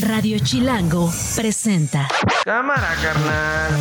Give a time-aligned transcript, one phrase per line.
[0.00, 2.08] Radio Chilango presenta.
[2.44, 3.80] Cámara, carnal.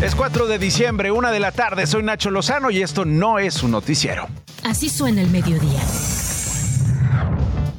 [0.00, 1.86] Es 4 de diciembre, una de la tarde.
[1.86, 4.28] Soy Nacho Lozano y esto no es un noticiero.
[4.64, 5.80] Así suena el mediodía.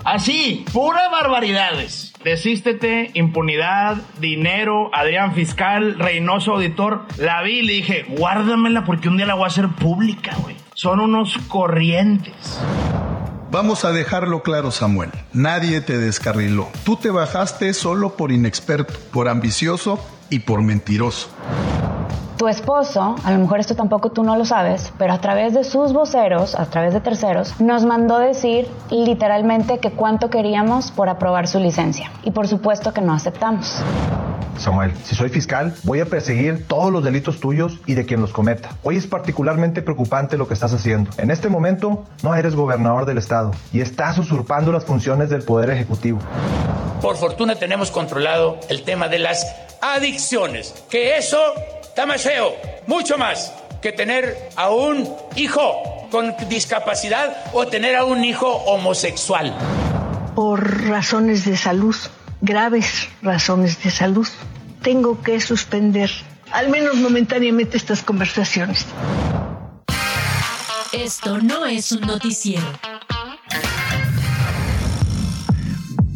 [0.03, 2.08] Así, pura barbaridades.
[2.23, 7.05] Desístete, impunidad, dinero, Adrián Fiscal, Reynoso Auditor.
[7.17, 10.57] La vi y le dije, guárdamela porque un día la voy a hacer pública, güey.
[10.73, 12.59] Son unos corrientes.
[13.51, 15.11] Vamos a dejarlo claro, Samuel.
[15.33, 16.67] Nadie te descarriló.
[16.83, 21.29] Tú te bajaste solo por inexperto, por ambicioso y por mentiroso.
[22.39, 25.65] Tu esposo, a lo mejor esto tampoco tú no lo sabes, pero a través de
[25.65, 31.49] sus voceros, a través de terceros, nos mandó decir literalmente que cuánto queríamos por aprobar
[31.49, 32.09] su licencia.
[32.23, 33.83] Y por supuesto que no aceptamos.
[34.57, 38.31] Samuel, si soy fiscal, voy a perseguir todos los delitos tuyos y de quien los
[38.31, 38.69] cometa.
[38.83, 41.11] Hoy es particularmente preocupante lo que estás haciendo.
[41.17, 45.71] En este momento no eres gobernador del estado y estás usurpando las funciones del Poder
[45.71, 46.19] Ejecutivo.
[47.01, 49.45] Por fortuna tenemos controlado el tema de las
[49.81, 51.37] adicciones, que eso
[51.99, 52.55] está más feo,
[52.87, 55.05] mucho más que tener a un
[55.35, 59.53] hijo con discapacidad o tener a un hijo homosexual.
[60.33, 61.93] Por razones de salud,
[62.39, 64.25] graves razones de salud,
[64.81, 66.09] tengo que suspender,
[66.53, 68.85] al menos momentáneamente, estas conversaciones.
[70.93, 72.63] Esto no es un noticiero.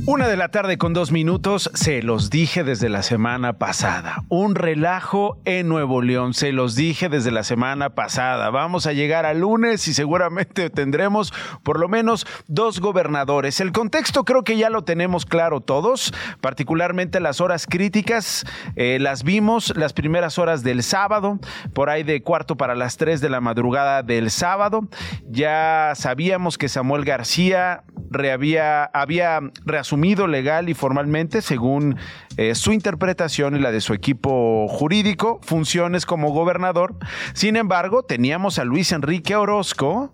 [0.05, 4.25] Una de la tarde con dos minutos, se los dije desde la semana pasada.
[4.27, 8.49] Un relajo en Nuevo León, se los dije desde la semana pasada.
[8.49, 13.61] Vamos a llegar al lunes y seguramente tendremos por lo menos dos gobernadores.
[13.61, 18.45] El contexto creo que ya lo tenemos claro todos, particularmente las horas críticas.
[18.75, 21.39] eh, las vimos las primeras horas del sábado,
[21.73, 24.81] por ahí de cuarto para las tres de la madrugada del sábado.
[25.29, 31.97] Ya sabíamos que Samuel García rehabía, había reasumido legal y formalmente, según
[32.38, 36.95] eh, su interpretación y la de su equipo jurídico, funciones como gobernador.
[37.34, 40.13] Sin embargo, teníamos a Luis Enrique Orozco,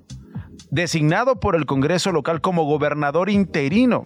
[0.72, 4.04] designado por el Congreso local como gobernador interino.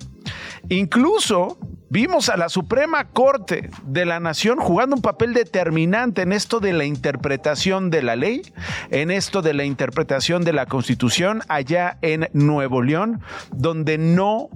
[0.69, 1.57] Incluso
[1.89, 6.73] vimos a la Suprema Corte de la Nación jugando un papel determinante en esto de
[6.73, 8.41] la interpretación de la ley,
[8.89, 13.21] en esto de la interpretación de la Constitución allá en Nuevo León,
[13.51, 14.49] donde no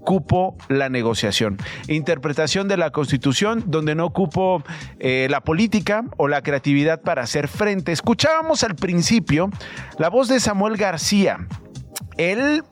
[0.00, 1.58] cupo la negociación.
[1.88, 4.62] Interpretación de la Constitución donde no cupo
[4.98, 7.92] eh, la política o la creatividad para hacer frente.
[7.92, 9.50] Escuchábamos al principio
[9.98, 11.46] la voz de Samuel García.
[12.16, 12.64] Él,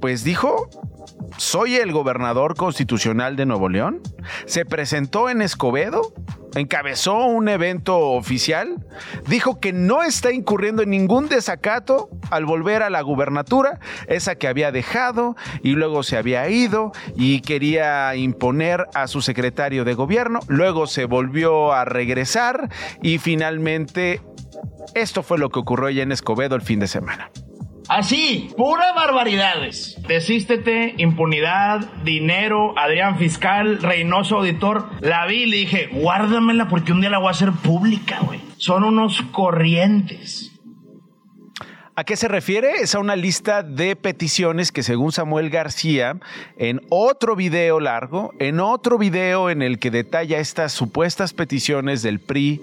[0.00, 0.68] pues dijo,
[1.36, 4.00] soy el gobernador constitucional de Nuevo León.
[4.46, 6.12] Se presentó en Escobedo,
[6.54, 8.84] encabezó un evento oficial,
[9.26, 14.48] dijo que no está incurriendo en ningún desacato al volver a la gubernatura, esa que
[14.48, 20.40] había dejado y luego se había ido y quería imponer a su secretario de gobierno,
[20.48, 22.68] luego se volvió a regresar
[23.02, 24.20] y finalmente
[24.94, 27.30] esto fue lo que ocurrió ya en Escobedo el fin de semana.
[27.88, 29.96] Así, pura barbaridades.
[30.08, 34.88] Desístete, impunidad, dinero, Adrián Fiscal, Reynoso Auditor.
[35.00, 38.40] La vi y le dije, guárdamela porque un día la voy a hacer pública, güey.
[38.56, 40.50] Son unos corrientes.
[41.96, 42.72] ¿A qué se refiere?
[42.80, 46.16] Es a una lista de peticiones que según Samuel García,
[46.56, 52.18] en otro video largo, en otro video en el que detalla estas supuestas peticiones del
[52.18, 52.62] PRI,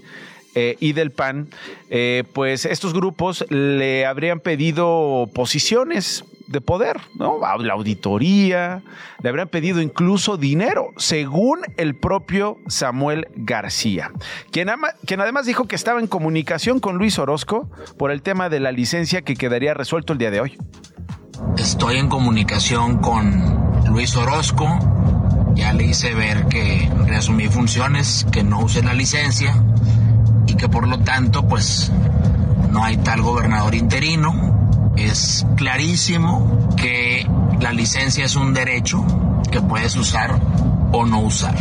[0.55, 1.49] eh, y del PAN,
[1.89, 7.39] eh, pues estos grupos le habrían pedido posiciones de poder, ¿no?
[7.59, 8.81] La auditoría,
[9.23, 14.11] le habrían pedido incluso dinero, según el propio Samuel García,
[14.51, 18.49] quien, ama- quien además dijo que estaba en comunicación con Luis Orozco por el tema
[18.49, 20.57] de la licencia que quedaría resuelto el día de hoy.
[21.57, 24.67] Estoy en comunicación con Luis Orozco.
[25.55, 29.53] Ya le hice ver que reasumí funciones, que no usé la licencia
[30.51, 31.91] y que por lo tanto pues
[32.69, 34.91] no hay tal gobernador interino.
[34.97, 37.25] Es clarísimo que
[37.61, 39.05] la licencia es un derecho
[39.49, 40.39] que puedes usar
[40.91, 41.55] o no usar.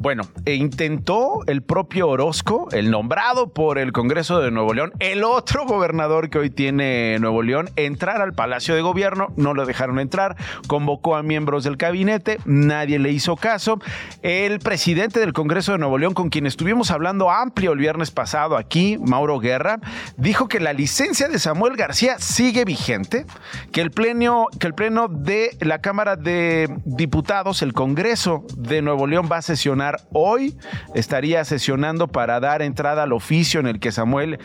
[0.00, 5.24] Bueno, e intentó el propio Orozco, el nombrado por el Congreso de Nuevo León, el
[5.24, 9.98] otro gobernador que hoy tiene Nuevo León, entrar al Palacio de Gobierno, no lo dejaron
[9.98, 10.36] entrar,
[10.68, 13.80] convocó a miembros del gabinete, nadie le hizo caso.
[14.22, 18.56] El presidente del Congreso de Nuevo León, con quien estuvimos hablando amplio el viernes pasado
[18.56, 19.80] aquí, Mauro Guerra,
[20.16, 23.26] dijo que la licencia de Samuel García sigue vigente,
[23.72, 29.08] que el pleno, que el pleno de la Cámara de Diputados, el Congreso de Nuevo
[29.08, 30.56] León va a sesionar hoy,
[30.94, 34.38] estaría sesionando para dar entrada al oficio en el que Samuel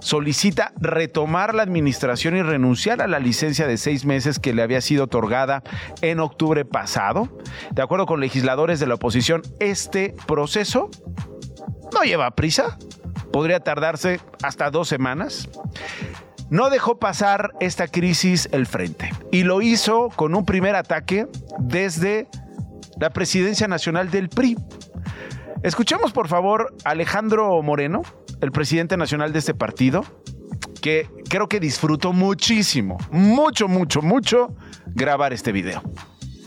[0.00, 4.80] solicita retomar la administración y renunciar a la licencia de seis meses que le había
[4.80, 5.62] sido otorgada
[6.02, 7.28] en octubre pasado.
[7.72, 10.90] De acuerdo con legisladores de la oposición, este proceso
[11.92, 12.78] no lleva prisa,
[13.32, 15.48] podría tardarse hasta dos semanas.
[16.48, 21.26] No dejó pasar esta crisis el frente y lo hizo con un primer ataque
[21.58, 22.28] desde
[22.98, 24.56] la presidencia nacional del PRI.
[25.62, 28.02] Escuchemos por favor a Alejandro Moreno,
[28.40, 30.04] el presidente nacional de este partido,
[30.80, 34.54] que creo que disfrutó muchísimo, mucho, mucho, mucho
[34.94, 35.82] grabar este video.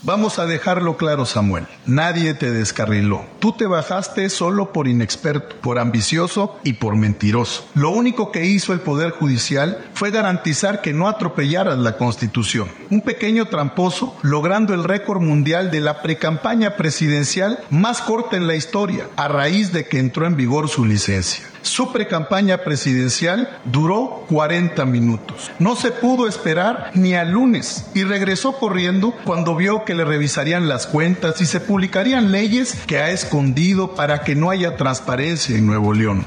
[0.01, 1.68] Vamos a dejarlo claro, Samuel.
[1.86, 3.25] Nadie te descarriló.
[3.40, 7.68] Tú te bajaste solo por inexperto, por ambicioso y por mentiroso.
[7.75, 12.69] Lo único que hizo el Poder Judicial fue garantizar que no atropellaras la Constitución.
[12.90, 18.56] Un pequeño tramposo logrando el récord mundial de la precampaña presidencial más corta en la
[18.56, 21.49] historia, a raíz de que entró en vigor su licencia.
[21.62, 25.52] Su precampaña presidencial duró 40 minutos.
[25.60, 30.70] No se pudo esperar ni al lunes y regresó corriendo cuando vio que le revisarían
[30.70, 35.66] las cuentas y se publicarían leyes que ha escondido para que no haya transparencia en
[35.66, 36.26] Nuevo León.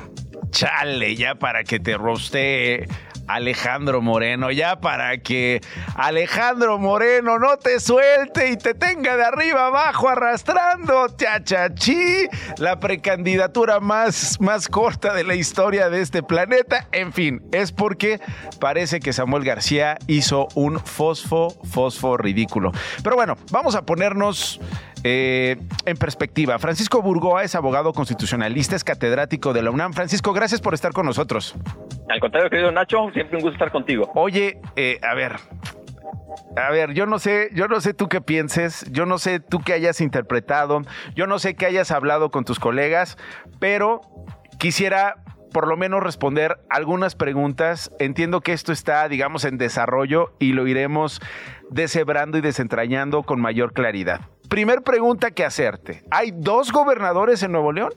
[0.51, 2.87] Chale, ya para que te roste
[3.27, 5.61] Alejandro Moreno, ya para que
[5.95, 12.29] Alejandro Moreno no te suelte y te tenga de arriba abajo arrastrando, chachachi,
[12.59, 16.89] la precandidatura más, más corta de la historia de este planeta.
[16.93, 18.21] En fin, es porque
[18.61, 22.73] parece que Samuel García hizo un fosfo, fosfo ridículo.
[23.03, 24.61] Pero bueno, vamos a ponernos
[25.05, 26.59] eh, en perspectiva.
[26.59, 29.93] Francisco Burgoa es abogado constitucionalista, es catedrático de la UNAM.
[29.93, 31.55] Francisco, gracias por estar con nosotros.
[32.09, 34.11] Al contrario, querido Nacho, siempre un gusto estar contigo.
[34.15, 35.37] Oye, eh, a ver,
[36.57, 39.61] a ver, yo no sé, yo no sé tú qué pienses, yo no sé tú
[39.61, 40.83] qué hayas interpretado,
[41.15, 43.17] yo no sé qué hayas hablado con tus colegas,
[43.59, 44.01] pero
[44.59, 45.17] quisiera
[45.53, 47.93] por lo menos responder algunas preguntas.
[47.99, 51.21] Entiendo que esto está, digamos, en desarrollo y lo iremos
[51.71, 54.23] deshebrando y desentrañando con mayor claridad.
[54.53, 56.03] Primer pregunta que hacerte.
[56.11, 57.91] ¿Hay dos gobernadores en Nuevo León?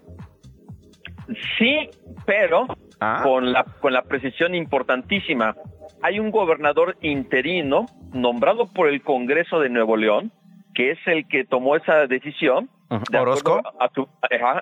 [1.58, 1.90] Sí,
[2.26, 2.66] pero
[3.02, 3.20] ah.
[3.24, 5.54] con, la, con la precisión importantísima.
[6.02, 10.32] Hay un gobernador interino nombrado por el Congreso de Nuevo León,
[10.74, 12.70] que es el que tomó esa decisión.
[13.14, 13.62] ¿Orozco?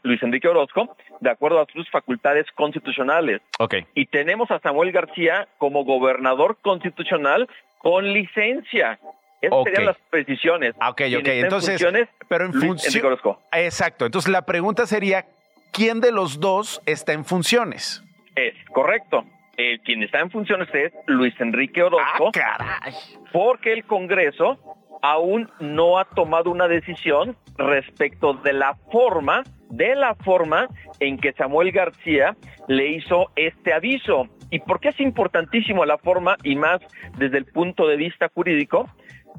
[0.01, 3.39] Luis Enrique Orozco, de acuerdo a sus facultades constitucionales.
[3.60, 3.86] Okay.
[3.94, 7.48] Y tenemos a Samuel García como gobernador constitucional
[7.78, 8.98] con licencia.
[9.44, 10.74] Esas serían las precisiones.
[10.80, 11.28] Ah, ok, ok.
[11.28, 11.86] Entonces,
[12.30, 13.18] pero en función.
[13.51, 14.06] Exacto.
[14.06, 15.25] Entonces la pregunta sería:
[15.74, 18.01] ¿quién de los dos está en funciones?
[18.36, 19.25] Es correcto.
[19.57, 22.30] Eh, quien está en funciones es Luis Enrique Orozco.
[22.30, 22.94] Ah, caray.
[23.31, 24.57] Porque el Congreso
[25.01, 30.69] aún no ha tomado una decisión respecto de la forma, de la forma
[31.00, 32.36] en que Samuel García
[32.68, 34.30] le hizo este aviso.
[34.50, 36.80] ¿Y por qué es importantísimo la forma y más
[37.18, 38.89] desde el punto de vista jurídico?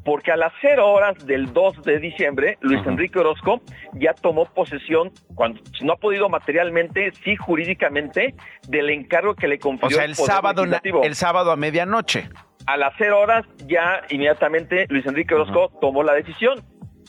[0.05, 3.61] Porque a las cero horas del 2 de diciembre, Luis Enrique Orozco
[3.95, 8.35] ya tomó posesión, cuando no ha podido materialmente, sí jurídicamente,
[8.69, 10.65] del encargo que le confirió o sea, el, sábado,
[11.03, 12.29] el sábado a medianoche.
[12.67, 16.63] A las cero horas ya inmediatamente Luis Enrique Orozco tomó la decisión.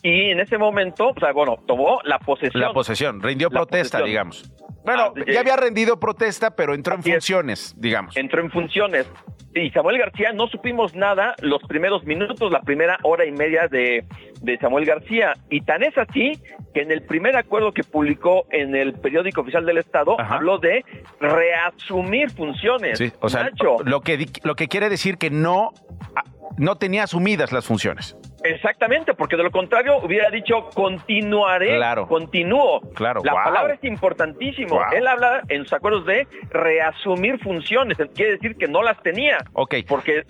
[0.04, 2.62] Y en ese momento, o sea, bueno, tomó la posesión.
[2.62, 4.52] La posesión, rindió protesta, digamos.
[4.86, 8.16] Bueno, ah, ya había rendido protesta, pero entró en funciones, digamos.
[8.16, 9.10] Entró en funciones.
[9.56, 14.04] Y Samuel García no supimos nada los primeros minutos, la primera hora y media de,
[14.60, 15.34] Samuel García.
[15.50, 16.34] Y tan es así
[16.74, 20.84] que en el primer acuerdo que publicó en el periódico oficial del Estado habló de
[21.22, 22.98] reasumir funciones.
[22.98, 23.50] Sí, o sea,
[23.86, 25.72] lo que, lo que quiere decir que no,
[26.58, 28.18] no tenía asumidas las funciones.
[28.46, 32.08] Exactamente, porque de lo contrario hubiera dicho continuaré, claro.
[32.08, 32.82] continúo.
[32.94, 34.80] Claro, La palabra es importantísimo.
[34.94, 39.38] Él habla en sus acuerdos de reasumir funciones, quiere decir que no las tenía.
[39.54, 39.76] Ok.
[39.88, 40.24] Porque,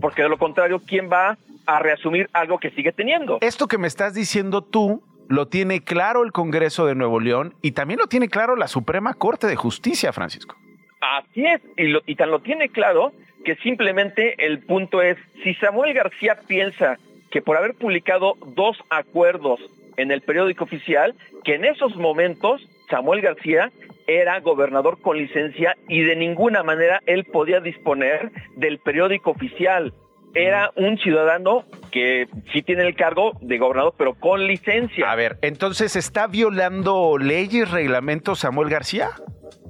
[0.00, 3.38] porque de lo contrario, ¿quién va a reasumir algo que sigue teniendo?
[3.40, 7.72] Esto que me estás diciendo tú lo tiene claro el Congreso de Nuevo León y
[7.72, 10.56] también lo tiene claro la Suprema Corte de Justicia, Francisco.
[11.00, 13.12] Así es, y, lo, y tan lo tiene claro
[13.44, 16.98] que simplemente el punto es, si Samuel García piensa
[17.36, 19.60] que por haber publicado dos acuerdos
[19.98, 21.14] en el periódico oficial,
[21.44, 23.70] que en esos momentos Samuel García
[24.06, 29.92] era gobernador con licencia y de ninguna manera él podía disponer del periódico oficial.
[30.34, 35.12] Era un ciudadano que sí tiene el cargo de gobernador, pero con licencia.
[35.12, 39.10] A ver, entonces, ¿está violando leyes, reglamentos Samuel García?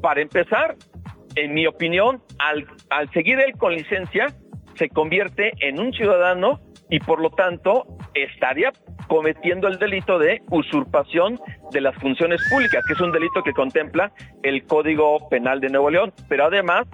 [0.01, 0.77] Para empezar,
[1.35, 4.37] en mi opinión, al, al seguir él con licencia,
[4.77, 8.73] se convierte en un ciudadano y por lo tanto estaría
[9.09, 11.39] cometiendo el delito de usurpación
[11.73, 14.13] de las funciones públicas, que es un delito que contempla
[14.43, 16.13] el Código Penal de Nuevo León.
[16.29, 16.87] Pero además,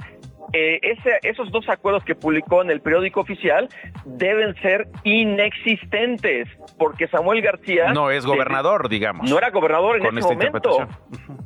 [0.53, 3.69] eh, ese, esos dos acuerdos que publicó en el periódico oficial
[4.05, 7.93] deben ser inexistentes, porque Samuel García...
[7.93, 9.31] No es gobernador, digamos.
[9.31, 10.89] No era gobernador en con ese momento.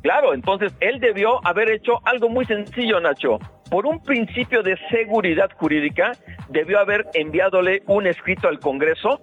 [0.03, 3.39] Claro, entonces él debió haber hecho algo muy sencillo, Nacho.
[3.69, 6.13] Por un principio de seguridad jurídica,
[6.49, 9.19] debió haber enviádole un escrito al Congreso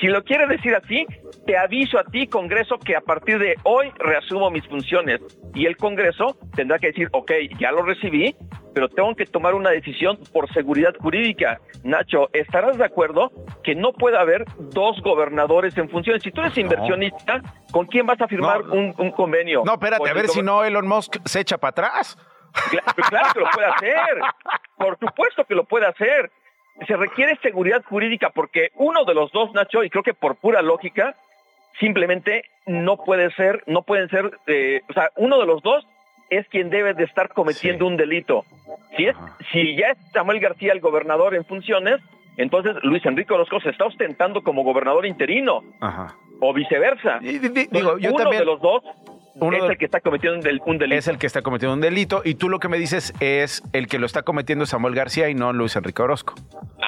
[0.00, 1.06] si lo quiere decir así,
[1.46, 5.20] te aviso a ti, Congreso, que a partir de hoy reasumo mis funciones.
[5.54, 8.34] Y el Congreso tendrá que decir, ok, ya lo recibí,
[8.74, 11.60] pero tengo que tomar una decisión por seguridad jurídica.
[11.84, 13.30] Nacho, ¿estarás de acuerdo
[13.62, 16.22] que no puede haber dos gobernadores en funciones?
[16.22, 17.42] Si tú eres inversionista,
[17.72, 19.62] ¿con quién vas a firmar un, un, convenio?
[19.64, 22.16] No, espérate, a ver si no Elon Musk se echa para atrás.
[22.70, 24.20] Claro, claro que lo puede hacer.
[24.76, 26.30] Por supuesto que lo puede hacer.
[26.86, 30.62] Se requiere seguridad jurídica porque uno de los dos, Nacho, y creo que por pura
[30.62, 31.14] lógica,
[31.78, 35.86] simplemente no puede ser, no pueden ser, eh, o sea, uno de los dos
[36.30, 38.44] es quien debe de estar cometiendo un delito.
[38.96, 39.16] Si es,
[39.52, 42.00] si ya es Samuel García el gobernador en funciones,
[42.36, 46.14] entonces Luis Enrique Orozco se está ostentando como gobernador interino Ajá.
[46.40, 47.18] o viceversa.
[47.20, 48.82] digo, yo uno también- de los dos
[49.40, 50.98] Uno es de- el que está cometiendo un, del- delito.
[50.98, 53.86] Es el que está cometiendo un delito y tú lo que me dices es el
[53.86, 56.34] que lo está cometiendo Samuel García y no Luis Enrique Orozco.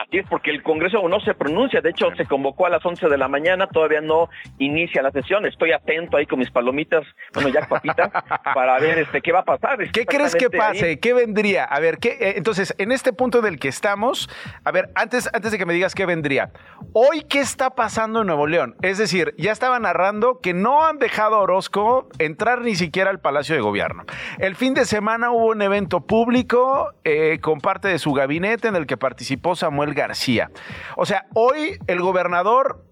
[0.06, 1.80] Así es, porque el Congreso no se pronuncia.
[1.80, 4.28] De hecho, se convocó a las 11 de la mañana, todavía no
[4.58, 5.46] inicia la sesión.
[5.46, 7.04] Estoy atento ahí con mis palomitas,
[7.34, 8.10] bueno, ya papitas,
[8.54, 9.78] para ver este qué va a pasar.
[9.90, 10.84] ¿Qué crees que pase?
[10.86, 10.96] ahí.
[10.98, 11.64] ¿Qué vendría?
[11.64, 14.28] A ver, ¿qué, eh, entonces, en este punto en el que estamos,
[14.64, 16.50] a ver, antes, antes de que me digas qué vendría,
[16.92, 18.74] hoy, ¿qué está pasando en Nuevo León?
[18.82, 23.20] Es decir, ya estaba narrando que no han dejado a Orozco entrar ni siquiera al
[23.20, 24.04] Palacio de Gobierno.
[24.38, 28.76] El fin de semana hubo un evento público eh, con parte de su gabinete en
[28.76, 30.50] el que participó Samuel García.
[30.96, 32.84] O sea, hoy el gobernador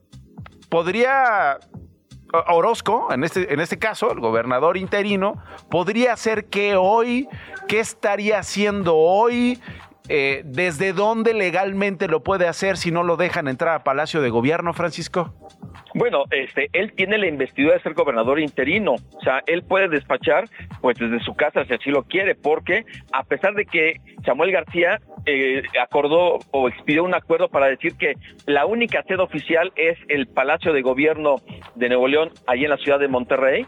[0.69, 1.59] podría
[2.33, 7.28] Orozco, en este, en este caso, el gobernador interino, podría ser que hoy,
[7.66, 9.61] ¿qué estaría haciendo hoy?
[10.09, 14.30] Eh, ¿Desde dónde legalmente lo puede hacer si no lo dejan entrar a Palacio de
[14.30, 15.35] Gobierno, Francisco?
[15.95, 20.45] Bueno, este, él tiene la investidura de ser gobernador interino, o sea, él puede despachar,
[20.81, 25.01] pues desde su casa si así lo quiere, porque a pesar de que Samuel García
[25.27, 28.15] eh, acordó o expidió un acuerdo para decir que
[28.47, 31.37] la única sede oficial es el Palacio de Gobierno
[31.75, 33.67] de Nuevo León, ahí en la ciudad de Monterrey,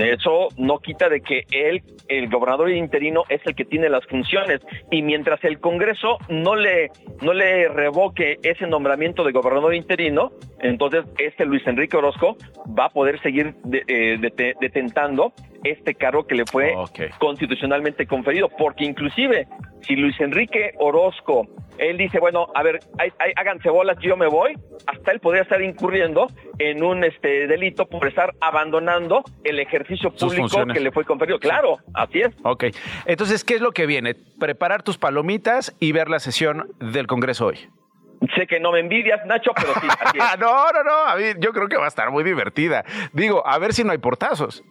[0.00, 4.60] eso no quita de que él, el gobernador interino, es el que tiene las funciones.
[4.90, 6.90] Y mientras el Congreso no le,
[7.22, 12.36] no le revoque ese nombramiento de gobernador interino, entonces este Luis Enrique Orozco
[12.78, 15.32] va a poder seguir de- eh, dete- detentando
[15.70, 16.74] este cargo que le fue
[17.18, 18.48] constitucionalmente conferido.
[18.48, 19.46] Porque inclusive,
[19.82, 21.46] si Luis Enrique Orozco,
[21.78, 24.54] él dice, bueno, a ver, hay- hay- háganse bolas, yo me voy,
[24.86, 30.64] hasta él podría estar incurriendo en un este delito por estar abandonando el ejercicio público
[30.72, 31.38] que le fue conferido.
[31.38, 32.30] Claro, así es.
[32.44, 32.64] Ok.
[33.04, 34.14] Entonces, ¿qué es lo que viene?
[34.40, 37.58] Preparar tus palomitas y ver la sesión del Congreso hoy.
[38.34, 39.86] Sé que no me envidias, Nacho, pero sí.
[40.18, 41.04] Ah, no, no, no.
[41.06, 42.82] A mí, yo creo que va a estar muy divertida.
[43.12, 44.64] Digo, a ver si no hay portazos.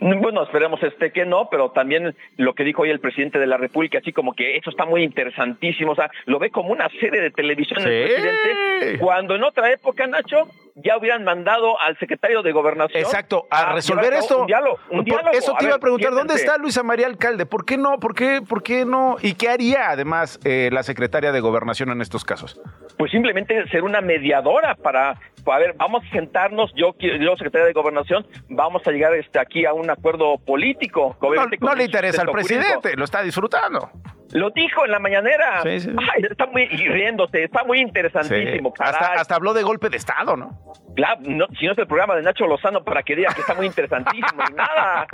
[0.00, 3.58] Bueno, esperemos este que no, pero también lo que dijo hoy el presidente de la
[3.58, 7.20] República, así como que eso está muy interesantísimo, o sea, lo ve como una serie
[7.20, 12.52] de televisión el presidente, cuando en otra época, Nacho, ya hubieran mandado al secretario de
[12.52, 14.40] Gobernación Exacto, a resolver esto.
[14.40, 15.30] Un diálogo, un Por- diálogo.
[15.36, 17.46] Eso te iba a preguntar, ¿dónde está Luisa María Alcalde?
[17.46, 17.98] ¿Por qué no?
[17.98, 19.16] ¿Por qué, por qué no?
[19.20, 22.60] ¿Y qué haría además eh, la secretaria de Gobernación en estos casos?
[22.98, 27.72] Pues simplemente ser una mediadora para, a ver, vamos a sentarnos, yo, yo secretaria de
[27.72, 31.16] Gobernación, vamos a llegar este, aquí a un acuerdo político.
[31.20, 32.54] No, no le interesa al jurídico.
[32.54, 33.90] presidente, lo está disfrutando.
[34.32, 35.62] Lo dijo en la mañanera.
[35.62, 35.90] Sí, sí.
[36.14, 38.72] Ay, está muy y riéndose, está muy interesantísimo.
[38.76, 38.82] Sí.
[38.84, 40.58] Hasta, habló de golpe de Estado, ¿no?
[40.96, 43.54] Claro, no, si no es el programa de Nacho Lozano para que diga que está
[43.54, 45.06] muy interesantísimo y nada.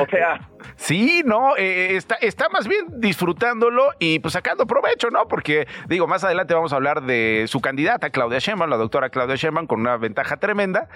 [0.00, 0.40] O sea,
[0.76, 5.26] Sí, no, eh, está, está más bien disfrutándolo y pues sacando provecho, ¿no?
[5.28, 9.36] Porque, digo, más adelante vamos a hablar de su candidata, Claudia Sheinbaum, la doctora Claudia
[9.36, 10.88] Sheinbaum, con una ventaja tremenda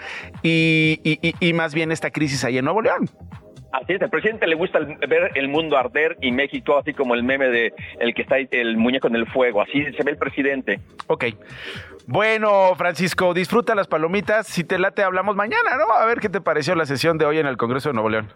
[0.43, 3.09] y, y- y- y más bien esta crisis ahí en Nuevo León.
[3.73, 7.23] Así es, al presidente le gusta ver el mundo arder y México así como el
[7.23, 10.81] meme de el que está el muñeco en el fuego, así se ve el presidente.
[11.07, 11.27] Ok.
[12.07, 14.47] Bueno, Francisco, disfruta las palomitas.
[14.47, 15.95] Si te late, hablamos mañana, ¿no?
[15.95, 18.33] A ver qué te pareció la sesión de hoy en el Congreso de Nuevo León.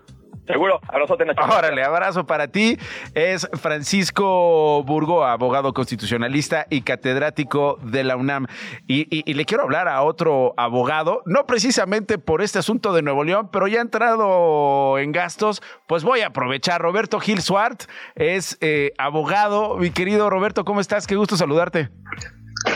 [0.47, 1.41] Seguro, abrazote Nacho.
[1.43, 2.79] Órale, abrazo para ti.
[3.15, 8.47] Es Francisco Burgo, abogado constitucionalista y catedrático de la UNAM.
[8.87, 13.03] Y, y- y le quiero hablar a otro abogado, no precisamente por este asunto de
[13.03, 16.81] Nuevo León, pero ya ha entrado en gastos, pues voy a aprovechar.
[16.83, 17.85] Roberto Gil Suart
[18.15, 19.77] es eh, abogado.
[19.77, 21.07] Mi querido Roberto, ¿cómo estás?
[21.07, 21.89] Qué gusto saludarte.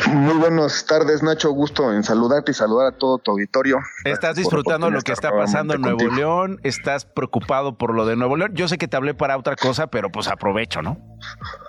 [0.06, 1.50] Muy buenas tardes, Nacho.
[1.50, 3.78] Gusto en saludarte y saludar a todo tu auditorio.
[4.04, 6.60] ¿Estás disfrutando lo que está pasando en Nuevo León?
[6.62, 8.52] ¿Estás preocupado por lo de Nuevo León?
[8.54, 10.98] Yo sé que te hablé para otra cosa, pero pues aprovecho, ¿no?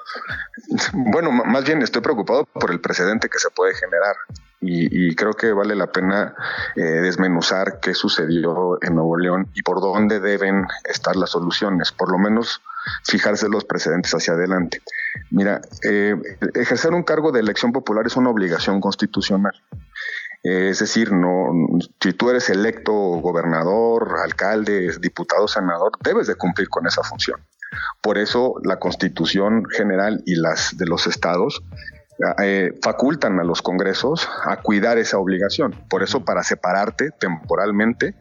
[0.93, 4.15] Bueno, más bien estoy preocupado por el precedente que se puede generar.
[4.61, 6.35] Y, creo que vale la pena
[6.75, 12.11] eh, desmenuzar qué sucedió en Nuevo León y por dónde deben estar las soluciones, por
[12.11, 12.61] lo menos
[13.05, 14.81] fijarse los precedentes hacia adelante.
[15.31, 16.13] Mira, eh,
[16.55, 19.53] ejercer un cargo de elección popular es una obligación constitucional.
[20.43, 21.51] Es decir, no,
[22.01, 27.39] si tú eres electo gobernador, alcalde, diputado, senador, debes de cumplir con esa función.
[28.01, 31.61] Por eso la Constitución General y las de los estados
[32.41, 35.73] eh, facultan a los congresos a cuidar esa obligación.
[35.89, 38.15] Por eso, para separarte temporalmente,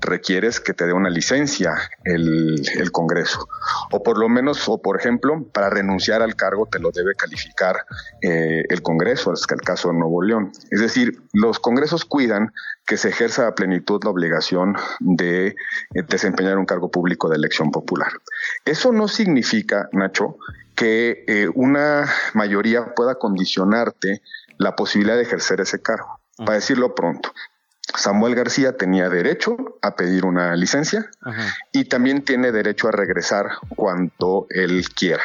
[0.00, 1.74] requieres que te dé una licencia
[2.04, 2.60] el,
[2.92, 3.48] Congreso.
[3.90, 7.86] O por lo menos, o por ejemplo, para renunciar al cargo te lo debe calificar
[8.20, 10.52] eh, el Congreso, es el caso de Nuevo León.
[10.70, 12.52] Es decir, los Congresos cuidan
[12.84, 15.54] que se ejerza a plenitud la obligación de eh,
[16.08, 18.12] desempeñar un cargo público de elección popular.
[18.64, 20.36] Eso no significa, Nacho,
[20.74, 24.22] que eh, una mayoría pueda condicionarte
[24.58, 26.20] la posibilidad de ejercer ese cargo.
[26.36, 27.32] Para decirlo pronto,
[27.94, 31.10] Samuel García tenía derecho a pedir una licencia
[31.72, 35.22] y también tiene derecho a regresar cuando él quiera.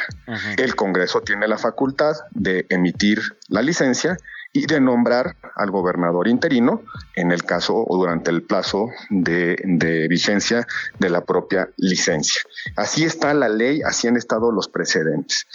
[0.57, 4.17] El Congreso tiene la facultad de emitir la licencia
[4.53, 6.81] y de nombrar al gobernador interino
[7.15, 10.65] en el caso o durante el plazo de, de, vigencia
[10.99, 12.41] de la propia licencia.
[12.75, 15.47] Así está la ley, así han estado los precedentes.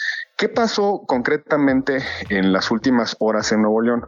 [0.42, 4.06] ¿Qué pasó concretamente en las últimas horas en Nuevo León?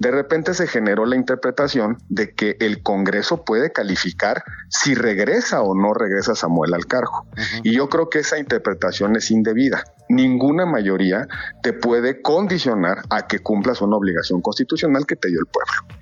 [0.00, 5.76] De repente se generó la interpretación de que el Congreso puede calificar si regresa o
[5.76, 7.28] no regresa Samuel al cargo.
[7.62, 9.84] Y yo creo que esa interpretación es indebida.
[10.08, 11.26] Ninguna mayoría
[11.62, 15.96] te puede condicionar a que cumplas una obligación constitucional que te dio el pueblo.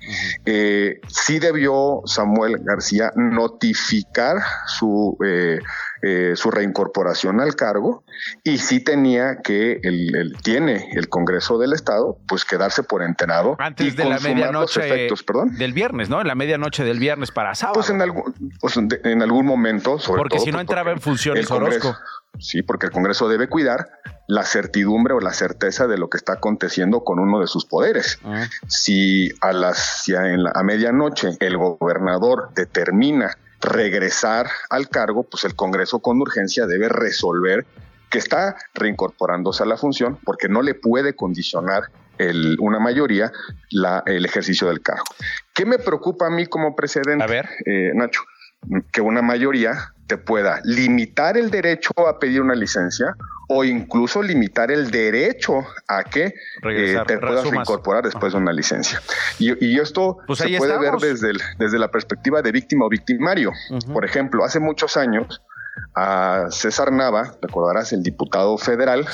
[0.45, 4.37] Eh, sí debió Samuel García notificar
[4.67, 5.59] su eh,
[6.03, 8.03] eh, su reincorporación al cargo
[8.43, 13.55] y sí tenía que, el, tiene el Congreso del Estado, pues quedarse por enterado.
[13.57, 15.09] Antes de la medianoche
[15.57, 16.21] del viernes, ¿no?
[16.21, 17.79] En la medianoche del viernes para sábado.
[17.79, 21.49] Pues en algún, pues en algún momento, sobre Porque si no pues, entraba en funciones
[21.49, 21.95] Orozco.
[22.39, 23.89] Sí, porque el Congreso debe cuidar
[24.27, 28.19] la certidumbre o la certeza de lo que está aconteciendo con uno de sus poderes.
[28.23, 28.47] Ah.
[28.67, 35.45] Si a las si en la, a medianoche el gobernador determina regresar al cargo, pues
[35.45, 37.65] el Congreso con urgencia debe resolver
[38.09, 41.83] que está reincorporándose a la función porque no le puede condicionar
[42.17, 43.31] el, una mayoría
[43.69, 45.05] la, el ejercicio del cargo.
[45.53, 47.49] ¿Qué me preocupa a mí como presidente, a ver.
[47.65, 48.21] Eh, Nacho?
[48.91, 53.15] Que una mayoría te pueda limitar el derecho a pedir una licencia
[53.49, 56.33] o incluso limitar el derecho a que
[56.69, 59.01] eh, te puedas incorporar después de una licencia.
[59.39, 63.51] Y, esto pues se puede ver desde, desde la perspectiva de víctima o victimario.
[63.93, 65.41] Por ejemplo, hace muchos años
[65.95, 69.07] a César Nava, recordarás, el diputado federal,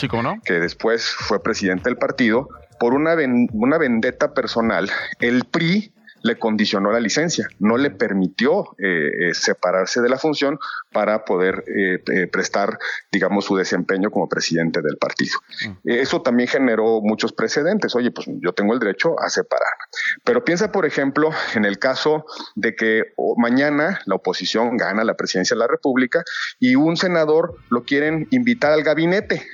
[0.43, 3.15] que después fue presidente del partido, por una,
[3.53, 10.01] una vendetta personal, el PRI le condicionó la licencia, no le permitió eh, eh, separarse
[10.01, 10.57] de la función
[10.91, 12.79] para poder eh, prestar,
[13.11, 15.37] digamos, su desempeño como presidente del partido.
[15.67, 15.71] Mm.
[15.83, 17.95] Eso también generó muchos precedentes.
[17.95, 19.83] Oye, pues yo tengo el derecho a separarme.
[20.23, 25.55] Pero piensa, por ejemplo, en el caso de que mañana la oposición gana la presidencia
[25.55, 26.23] de la República
[26.59, 29.45] y un senador lo quieren invitar al gabinete.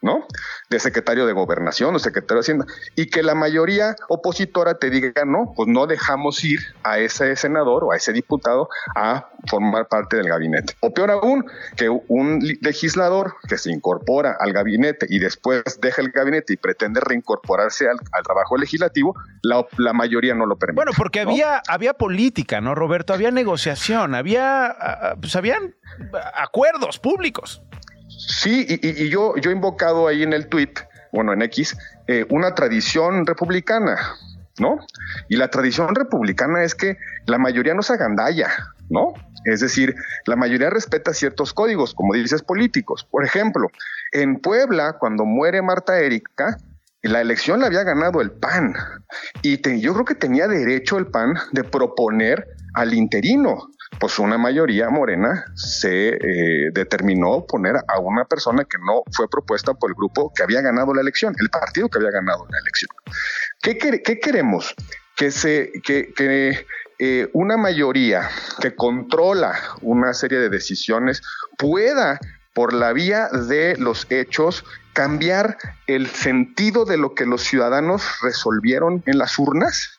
[0.00, 0.26] ¿No?
[0.70, 5.24] De secretario de gobernación o secretario de hacienda, y que la mayoría opositora te diga,
[5.26, 10.16] no, pues no dejamos ir a ese senador o a ese diputado a formar parte
[10.16, 10.74] del gabinete.
[10.80, 11.44] O peor aún,
[11.76, 17.00] que un legislador que se incorpora al gabinete y después deja el gabinete y pretende
[17.00, 20.76] reincorporarse al, trabajo legislativo, la, mayoría no lo permite.
[20.76, 23.14] Bueno, porque había, había política, ¿no, Roberto?
[23.14, 25.74] Había negociación, había, ah, ah, pues habían
[26.34, 27.62] acuerdos públicos.
[28.28, 30.74] Sí, y, yo, yo he invocado ahí en el tweet,
[31.12, 33.96] bueno, en X, eh, una tradición republicana,
[34.58, 34.78] ¿no?
[35.28, 38.50] Y la tradición republicana es que la mayoría no se agandalla,
[38.90, 39.14] ¿no?
[39.44, 39.94] Es decir,
[40.26, 43.06] la mayoría respeta ciertos códigos, como dices, políticos.
[43.10, 43.68] Por ejemplo,
[44.12, 46.58] en Puebla, cuando muere Marta Erika,
[47.02, 48.74] la elección la había ganado el PAN.
[49.42, 54.90] Y yo creo que tenía derecho el PAN de proponer al interino pues una mayoría
[54.90, 60.32] morena se eh, determinó poner a una persona que no fue propuesta por el grupo
[60.34, 62.90] que había ganado la elección, el partido que había ganado la elección.
[63.62, 64.74] ¿Qué, queremos?
[65.16, 66.66] Que, se, que,
[66.98, 68.28] eh, una mayoría
[68.60, 71.22] que controla una serie de decisiones
[71.56, 72.20] pueda,
[72.54, 79.02] por la vía de los hechos, cambiar el sentido de lo que los ciudadanos resolvieron
[79.06, 79.97] en las urnas?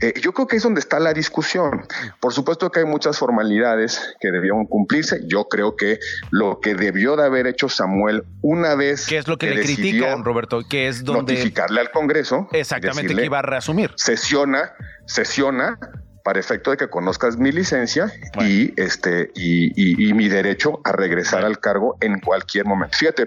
[0.00, 1.86] Eh, yo creo que es donde está la discusión.
[2.20, 5.20] Por supuesto que hay muchas formalidades que debieron cumplirse.
[5.26, 5.98] Yo creo que
[6.30, 10.24] lo que debió de haber hecho Samuel una vez ¿Qué es lo que, le critican,
[10.24, 10.62] Roberto?
[10.68, 12.48] Que es donde notificarle al Congreso.
[12.52, 13.92] Exactamente, que iba a reasumir.
[13.96, 14.72] Sesiona,
[15.06, 15.78] sesiona
[16.24, 18.10] para efecto de que conozcas mi licencia
[18.40, 22.96] y este y, mi derecho a regresar al cargo en cualquier momento.
[22.96, 23.24] Fíjate,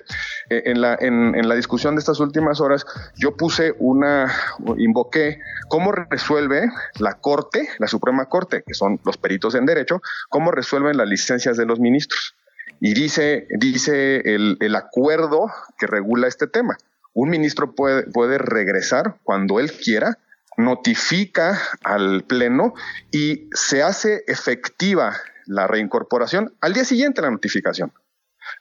[0.49, 4.33] eh, en la, en, la discusión de estas últimas horas, yo puse una,
[4.77, 10.49] invoqué cómo resuelve la Corte, la Suprema Corte, que son los peritos en derecho, cómo
[10.49, 12.35] resuelven las licencias de los ministros.
[12.79, 16.77] Y dice, dice el, el acuerdo que regula este tema.
[17.13, 20.17] Un ministro puede, puede regresar cuando él quiera
[20.57, 22.73] notifica al Pleno
[23.11, 25.15] y se hace efectiva
[25.45, 27.93] la reincorporación al día siguiente la notificación.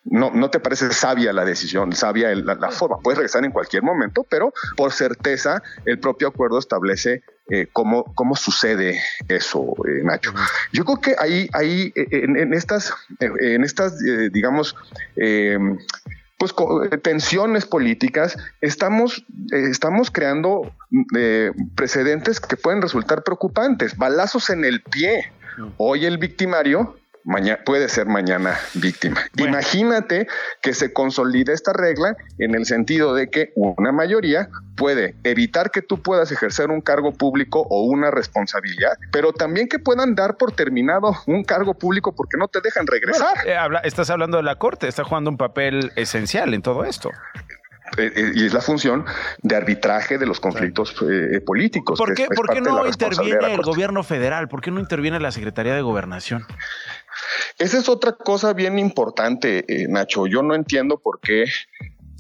[0.04, 2.98] No, no te parece sabia la decisión, sabia la, forma.
[2.98, 8.35] Puedes regresar en cualquier momento, pero por certeza el propio acuerdo establece eh, cómo, cómo
[8.35, 10.32] sucede eso, eh, Nacho.
[10.72, 13.98] Yo creo que ahí, ahí eh, en, estas, en estas,
[14.32, 14.76] digamos,
[16.38, 16.55] pues
[16.92, 20.72] eh, tensiones políticas, estamos, eh, estamos creando
[21.16, 25.33] eh, precedentes que pueden resultar preocupantes, balazos en el pie.
[25.79, 29.20] Hoy el victimario mañana, puede ser mañana víctima.
[29.36, 30.26] Imagínate
[30.62, 35.82] que se consolide esta regla en el sentido de que una mayoría puede evitar que
[35.82, 40.52] tú puedas ejercer un cargo público o una responsabilidad, pero también que puedan dar por
[40.52, 43.36] terminado un cargo público porque no te dejan regresar.
[43.44, 47.10] Eh, estás hablando de la Corte, está jugando un papel esencial en todo esto
[47.96, 49.05] eh, eh, y es la función
[49.42, 50.94] de arbitraje de los conflictos
[51.44, 51.99] políticos.
[51.99, 54.49] ¿Por qué, ¿por qué no interviene el gobierno federal?
[54.49, 56.46] ¿Por qué no interviene la Secretaría de Gobernación?
[57.59, 60.27] Esa es otra cosa bien importante, eh, Nacho.
[60.27, 61.46] Yo no entiendo por qué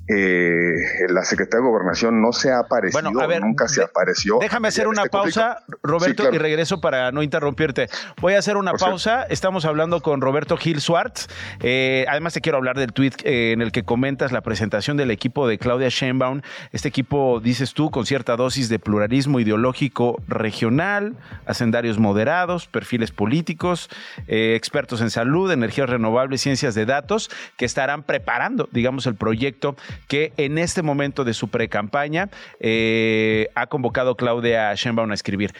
[0.08, 0.76] eh,
[1.08, 4.38] la Secretaría de Gobernación no se ha aparecido, nunca se apareció.
[4.40, 7.88] Déjame hacer una este pausa, Roberto, y regreso para no interrumpirte.
[8.20, 9.24] Voy a hacer una pausa.
[9.24, 11.26] Estamos hablando con Roberto Gil Swartz.
[11.60, 15.10] Eh, además, te quiero hablar del tweet eh, en el que comentas la presentación del
[15.10, 16.42] equipo de Claudia Sheinbaum.
[16.72, 21.16] Este equipo, dices tú, con cierta dosis de pluralismo ideológico regional,
[21.46, 23.90] hacendarios moderados, perfiles políticos,
[24.28, 29.76] expertos en salud, energías renovables, ciencias de datos, que estarán preparando, digamos, el proyecto
[30.08, 32.30] que en este momento de su pre-campaña
[32.60, 35.52] eh, ha convocado Claudia Sheinbaum a escribir.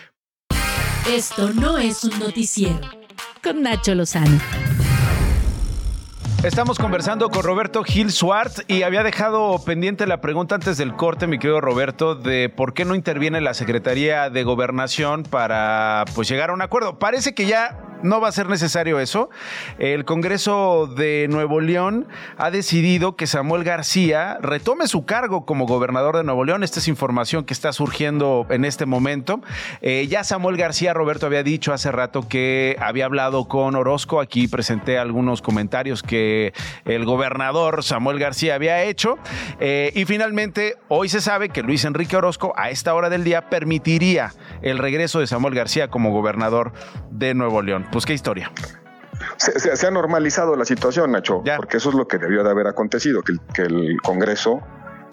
[1.09, 2.81] Esto no es un noticiero.
[3.43, 4.41] Con Nacho Lozano.
[6.43, 11.27] Estamos conversando con Roberto Gil Suárez y había dejado pendiente la pregunta antes del corte,
[11.27, 16.51] mi querido Roberto, de por qué no interviene la Secretaría de Gobernación para pues llegar
[16.51, 16.99] a un acuerdo.
[16.99, 19.31] Parece que ya no va a ser necesario eso.
[19.79, 22.07] El Congreso de Nuevo León
[22.37, 26.63] ha decidido que Samuel García retome su cargo como gobernador de Nuevo León.
[26.63, 29.41] Esta es información que está surgiendo en este momento.
[29.81, 34.21] Eh, ya Samuel García, Roberto había dicho hace rato que había hablado con Orozco.
[34.21, 36.53] Aquí presenté algunos comentarios que
[36.85, 39.19] el gobernador Samuel García había hecho.
[39.61, 43.49] Eh, y finalmente, hoy se sabe que Luis Enrique Orozco a esta hora del día
[43.49, 44.33] permitiría
[44.63, 46.73] el regreso de Samuel García como gobernador
[47.11, 48.51] de Nuevo León pues qué historia.
[49.39, 53.23] Se, ha normalizado la situación, Nacho, porque eso es lo que debió de haber acontecido,
[53.23, 54.61] que el, Congreso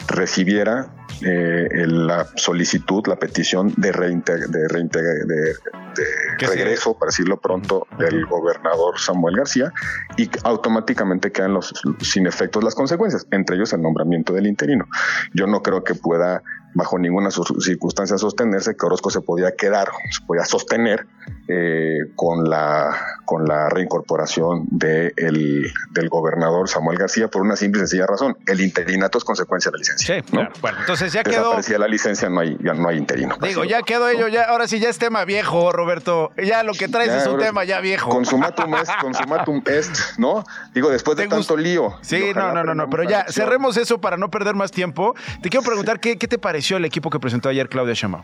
[0.07, 0.87] recibiera
[1.21, 9.37] eh, la solicitud, la petición de, de, de, regreso, para decirlo pronto, del gobernador Samuel
[9.37, 9.71] García
[10.17, 14.85] y automáticamente quedan los, sin efectos las consecuencias, entre ellos el nombramiento del interino.
[15.33, 20.25] Yo no creo que pueda bajo ninguna circunstancia sostenerse que Orozco se podía quedar, se
[20.25, 21.05] podía sostener
[21.47, 27.79] eh, con, la, con la reincorporación de el, del gobernador Samuel García por una simple
[27.79, 28.37] y sencilla razón.
[28.47, 30.15] El interinato es consecuencia de la licencia.
[30.15, 31.55] Sí, Bueno, entonces ya quedó.
[31.77, 33.37] la licencia, no hay, ya no hay interino.
[33.41, 36.31] Digo, ya quedó ello, ya, ahora sí ya es tema viejo, Roberto.
[36.43, 38.09] Ya lo que traes es un tema ya viejo.
[38.09, 40.43] Consumatum est, consumatum est, ¿no?
[40.73, 41.95] Digo, después de tanto lío.
[42.01, 45.13] Sí, no, no, no, no, pero ya cerremos eso para no perder más tiempo.
[45.41, 46.62] Te quiero preguntar, ¿qué, qué te pareció?
[46.71, 48.23] El equipo que presentó ayer Claudia Sheinbaum?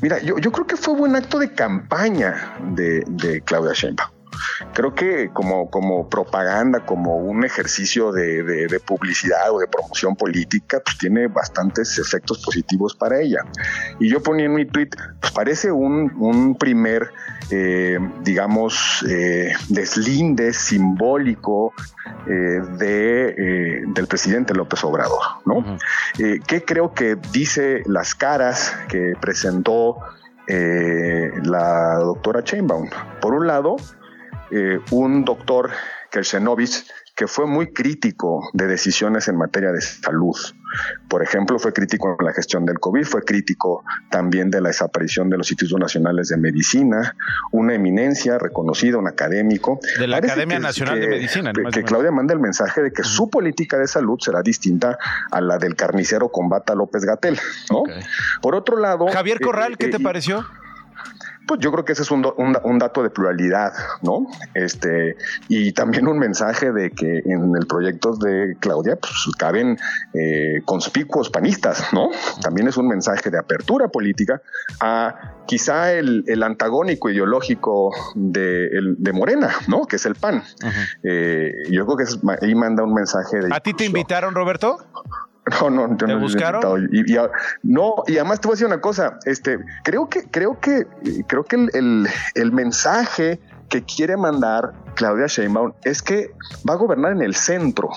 [0.00, 4.19] Mira, yo, creo que fue buen acto de campaña de, de Claudia Sheinbaum
[4.74, 10.98] creo que como, como propaganda, como un ejercicio de, publicidad o de promoción política, pues
[10.98, 13.44] tiene bastantes efectos positivos para ella.
[13.98, 17.10] Y yo ponía en mi tweet, pues parece un, primer,
[17.50, 21.72] eh, digamos, eh, deslinde simbólico
[22.26, 25.78] eh, de, del presidente López Obrador, ¿no?
[26.16, 29.98] ¿Qué creo que dice las caras que presentó
[30.46, 32.88] la doctora Chainbaum?
[33.20, 33.76] Por un lado,
[34.50, 35.70] eh, un doctor
[36.10, 36.84] Kershenovich
[37.20, 40.34] que fue muy crítico de decisiones en materia de salud.
[41.06, 45.28] Por ejemplo, fue crítico en la gestión del COVID, fue crítico también de la desaparición
[45.28, 47.14] de los institutos nacionales de medicina,
[47.52, 49.80] una eminencia reconocida, un académico.
[49.98, 51.52] De la Academia Nacional de Medicina.
[51.52, 54.96] Que, Claudia manda el mensaje de que su política de salud será distinta
[55.30, 57.38] a la del carnicero combata López Gatel.
[57.70, 57.82] ¿no?
[58.40, 59.08] Por otro lado...
[59.08, 60.46] Javier eh, Corral, ¿qué te eh, pareció?
[61.50, 64.24] Pues yo creo que ese es un, un, dato de pluralidad, ¿no?
[64.54, 65.16] Este,
[65.48, 69.76] y también un mensaje de que en el proyecto de Claudia pues, caben
[70.14, 72.10] eh, conspicuos panistas, ¿no?
[72.40, 74.40] También es un mensaje de apertura política
[74.78, 79.86] a quizá el, antagónico ideológico de, de, Morena, ¿no?
[79.86, 80.44] Que es el PAN.
[81.02, 83.48] Eh, yo creo que ahí manda un mensaje de...
[83.52, 84.78] ¿A ti te invitaron, Roberto?
[85.60, 86.88] No, no, yo ¿Te no buscaron?
[86.92, 87.18] Y, y,
[87.62, 90.86] no, y además te voy a decir una cosa, este, creo que, creo que,
[91.26, 96.32] creo que el, el, el mensaje que quiere mandar Claudia Sheinbaum es que
[96.68, 97.90] va a gobernar en el centro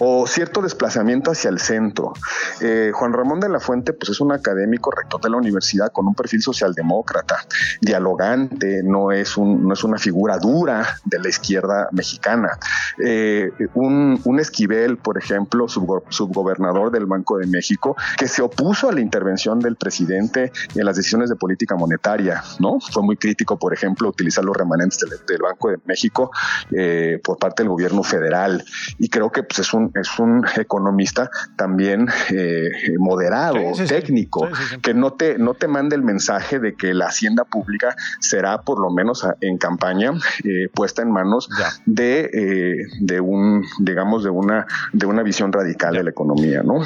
[0.00, 2.12] o cierto desplazamiento hacia el centro.
[2.60, 6.06] Eh, Juan Ramón de la Fuente, pues es un académico rector de la universidad con
[6.06, 7.44] un perfil socialdemócrata,
[7.80, 12.58] dialogante, no es, un, no es una figura dura de la izquierda mexicana.
[13.02, 18.92] Eh, un, un, Esquivel, por ejemplo, subgobernador del Banco de México, que se opuso a
[18.92, 22.78] la intervención del presidente en las decisiones de política monetaria, ¿no?
[22.80, 26.30] Fue muy crítico, por ejemplo, utilizar los remanentes del, Banco de México
[26.70, 28.64] eh, por parte del gobierno federal.
[28.98, 34.48] Y creo que pues, es un, es un economista también eh, moderado, técnico,
[34.82, 38.80] que no te, no te mande el mensaje de que la hacienda pública será por
[38.80, 40.12] lo menos en campaña
[40.44, 41.48] eh, puesta en manos
[41.86, 46.82] de, eh, de un, digamos, de una, de una visión radical de la economía, ¿no?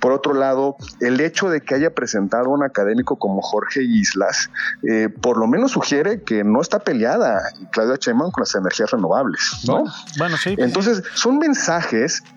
[0.00, 4.50] por otro lado, el hecho de que haya presentado un académico como Jorge Islas,
[5.20, 7.40] por lo menos sugiere que no está peleada
[7.72, 9.84] Claudia Sheinbaum con las energías renovables, ¿no?
[10.18, 10.54] Bueno, sí.
[10.58, 11.75] Entonces, son mensajes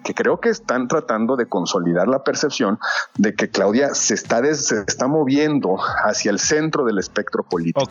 [0.04, 2.80] que creo que están tratando de consolidar la percepción
[3.18, 7.88] de que Claudia se está, se está moviendo hacia el centro del espectro político.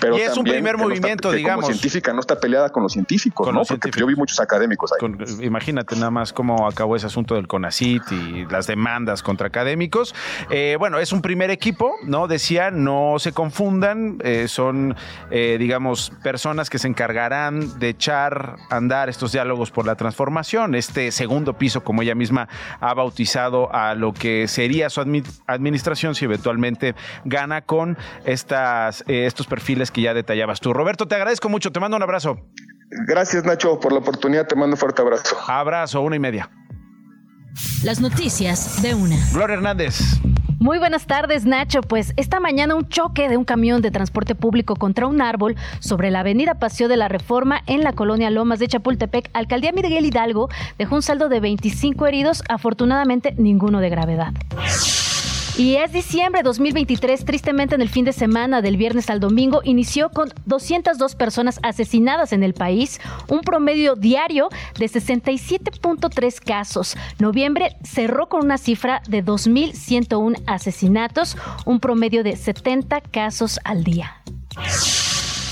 [0.00, 1.64] Pero y es un primer movimiento, digamos.
[1.64, 3.62] Como científica no está peleada con los científicos, ¿no?
[3.62, 5.44] Porque yo vi muchos académicos ahí.
[5.44, 10.14] imagínate nada más cómo acabó ese asunto del CONACIT y las demandas contra académicos.
[10.50, 12.26] Eh, bueno, es un primer equipo, ¿no?
[12.26, 14.96] Decía, no se confundan, eh, son,
[15.30, 20.74] eh, digamos, personas que se encargarán de echar a andar estos diálogos por la transformación.
[20.84, 22.46] Este segundo piso, como ella misma
[22.78, 26.94] ha bautizado a lo que sería su administración si eventualmente
[27.24, 30.74] gana con estas, eh, estos perfiles que ya detallabas tú.
[30.74, 32.38] Roberto, te agradezco mucho, te mando un abrazo.
[33.08, 35.36] Gracias Nacho por la oportunidad, te mando un fuerte abrazo.
[35.48, 36.50] Abrazo, una y media.
[37.82, 39.16] Las noticias de una.
[39.32, 40.20] Gloria Hernández.
[40.64, 41.82] Muy buenas tardes, Nacho.
[41.82, 46.10] Pues esta mañana un choque de un camión de transporte público contra un árbol sobre
[46.10, 50.48] la avenida Paseo de la Reforma en la colonia Lomas de Chapultepec, alcaldía Miguel Hidalgo,
[50.78, 54.32] dejó un saldo de 25 heridos, afortunadamente ninguno de gravedad.
[55.56, 59.60] Y es diciembre de 2023, tristemente en el fin de semana del viernes al domingo,
[59.62, 66.96] inició con 202 personas asesinadas en el país, un promedio diario de 67.3 casos.
[67.20, 74.22] Noviembre cerró con una cifra de 2.101 asesinatos, un promedio de 70 casos al día.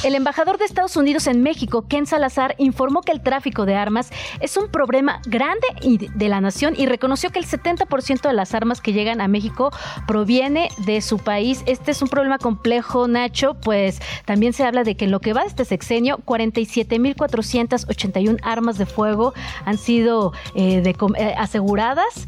[0.04, 4.10] El embajador de Estados Unidos en México, Ken Salazar, informó que el tráfico de armas
[4.40, 5.68] es un problema grande
[6.14, 9.70] de la nación y reconoció que el 70% de las armas que llegan a México
[10.08, 11.62] proviene de su país.
[11.66, 15.34] Este es un problema complejo, Nacho, pues también se habla de que en lo que
[15.34, 19.34] va de este sexenio, 47.481 armas de fuego
[19.64, 22.26] han sido eh, eh, aseguradas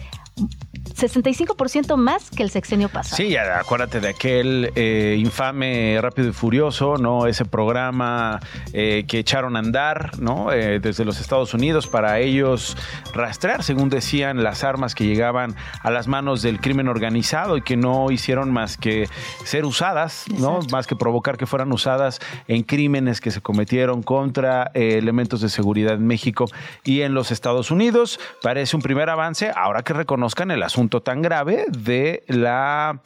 [0.94, 3.16] 65% más que el sexenio pasado.
[3.16, 7.26] Sí, acuérdate de aquel eh, infame Rápido y Furioso, ¿no?
[7.26, 8.40] Ese programa
[8.72, 10.52] eh, que echaron a andar, ¿no?
[10.52, 12.76] Eh, desde los Estados Unidos para ellos
[13.12, 17.76] rastrear, según decían, las armas que llegaban a las manos del crimen organizado y que
[17.76, 19.09] no hicieron más que
[19.44, 20.61] ser usadas, ¿no?
[20.70, 25.94] Más que provocar que fueran usadas en crímenes que se cometieron contra elementos de seguridad
[25.94, 26.46] en México
[26.85, 28.20] y en los Estados Unidos.
[28.42, 33.03] Parece un primer avance, ahora que reconozcan el asunto tan grave de la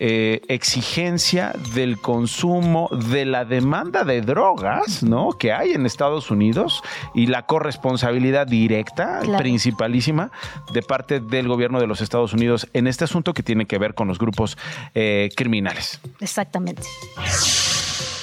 [0.00, 5.30] eh, exigencia del consumo, de la demanda de drogas, ¿no?
[5.38, 6.82] Que hay en Estados Unidos
[7.14, 10.32] y la corresponsabilidad directa, principalísima,
[10.72, 13.94] de parte del gobierno de los Estados Unidos en este asunto que tiene que ver
[13.94, 14.58] con los grupos
[14.96, 16.00] eh, criminales.
[16.18, 16.82] Exactamente.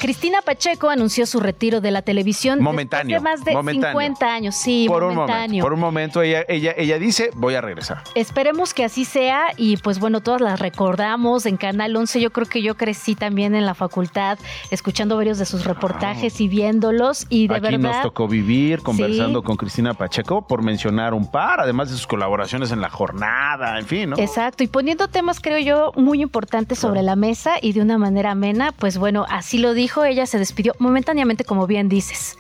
[0.02, 4.56] Cristina Pacheco anunció su retiro de la televisión momentáneo, de más de 50 años.
[4.56, 5.28] Sí, por momentáneo.
[5.28, 8.02] Un momento, por un momento ella, ella, ella dice, voy a regresar.
[8.16, 12.20] Esperemos que así sea y pues bueno, todas las recordamos en Canal 11.
[12.20, 14.40] Yo creo que yo crecí también en la facultad
[14.72, 17.94] escuchando varios de sus reportajes y viéndolos y de Aquí verdad...
[17.94, 22.72] nos tocó vivir conversando con Cristina Pacheco por mencionar un par, además de sus colaboraciones
[22.72, 24.18] en la jornada, en fin, ¿no?
[24.18, 28.32] Exacto, y poniendo temas creo yo muy importantes sobre la mesa y de una manera
[28.32, 32.38] amena, pues bueno, así lo dijo, ella se despidió momentáneamente como bien dices.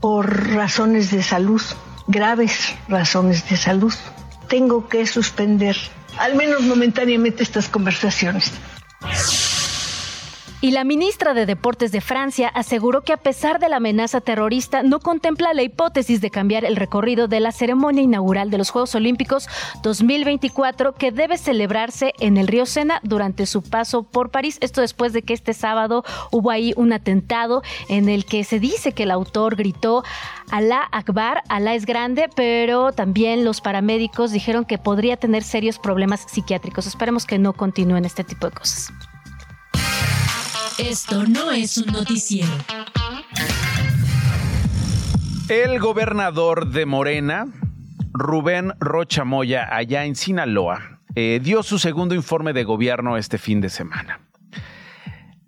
[0.00, 1.62] Por razones de salud,
[2.06, 3.94] graves razones de salud,
[4.48, 5.76] tengo que suspender,
[6.18, 8.52] al menos momentáneamente, estas conversaciones.
[10.66, 14.82] Y la ministra de Deportes de Francia aseguró que a pesar de la amenaza terrorista
[14.82, 18.96] no contempla la hipótesis de cambiar el recorrido de la ceremonia inaugural de los Juegos
[18.96, 19.46] Olímpicos
[19.84, 24.58] 2024 que debe celebrarse en el río Sena durante su paso por París.
[24.60, 26.02] Esto después de que este sábado
[26.32, 30.02] hubo ahí un atentado en el que se dice que el autor gritó
[30.50, 36.24] Alá Akbar, Alá es grande, pero también los paramédicos dijeron que podría tener serios problemas
[36.26, 36.88] psiquiátricos.
[36.88, 38.90] Esperemos que no continúen este tipo de cosas.
[40.78, 42.52] Esto no es un noticiero.
[45.48, 47.46] El gobernador de Morena,
[48.12, 53.62] Rubén Rocha Moya, allá en Sinaloa, eh, dio su segundo informe de gobierno este fin
[53.62, 54.20] de semana.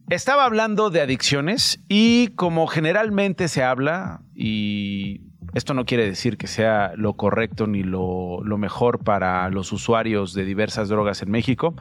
[0.09, 5.21] Estaba hablando de adicciones y como generalmente se habla, y
[5.53, 10.33] esto no quiere decir que sea lo correcto ni lo, lo, mejor para los usuarios
[10.33, 11.75] de diversas drogas en México.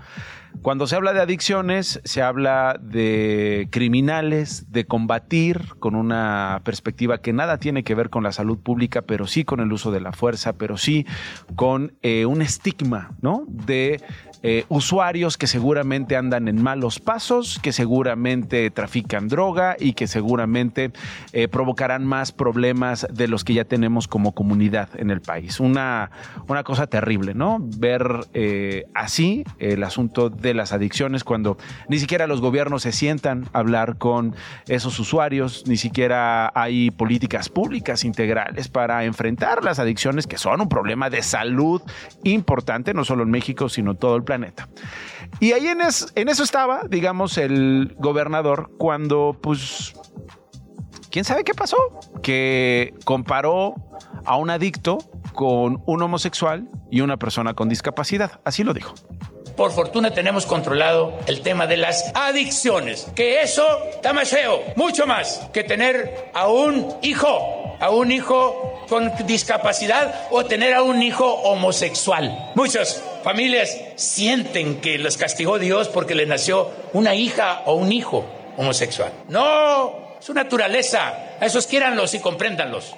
[0.62, 7.32] Cuando se habla de adicciones, se habla de criminales, de combatir con una perspectiva que
[7.32, 10.12] nada tiene que ver con la salud pública, pero sí con el uso de la
[10.12, 11.06] fuerza, pero sí
[11.56, 13.46] con eh, un estigma, ¿no?
[13.48, 14.02] De
[14.44, 20.92] eh, usuarios que seguramente andan en malos pasos, que seguramente trafican droga y que seguramente
[21.34, 25.60] eh, provocarán más problemas de los que ya tenemos como comunidad en el país.
[25.60, 26.12] Una,
[26.48, 27.60] una cosa terrible, ¿no?
[27.60, 28.06] Ver
[28.94, 33.98] así el asunto de las adicciones cuando ni siquiera los gobiernos se sientan a hablar
[33.98, 34.36] con
[34.68, 40.70] esos usuarios, ni siquiera hay políticas públicas integrales para enfrentar las adicciones que son un
[40.70, 41.82] problema de salud
[42.24, 44.68] importante, no solo en México, sino todo el planeta.
[45.40, 49.94] Y ahí en, en eso estaba, digamos, el gobernador cuando, pues,
[51.12, 51.78] ¿quién sabe qué pasó?
[52.22, 53.76] Que comparó
[54.26, 55.00] a un adicto
[55.34, 58.40] con un homosexual y una persona con discapacidad.
[58.44, 58.96] Así lo dijo.
[59.58, 65.08] Por fortuna tenemos controlado el tema de las adicciones, que eso está más feo, mucho
[65.08, 71.02] más que tener a un hijo, a un hijo con discapacidad o tener a un
[71.02, 72.52] hijo homosexual.
[72.54, 78.26] Muchas familias sienten que los castigó Dios porque le nació una hija o un hijo
[78.58, 79.12] homosexual.
[79.28, 81.16] No, su naturaleza.
[81.40, 82.96] A esos quiéranlos y compréndanlos.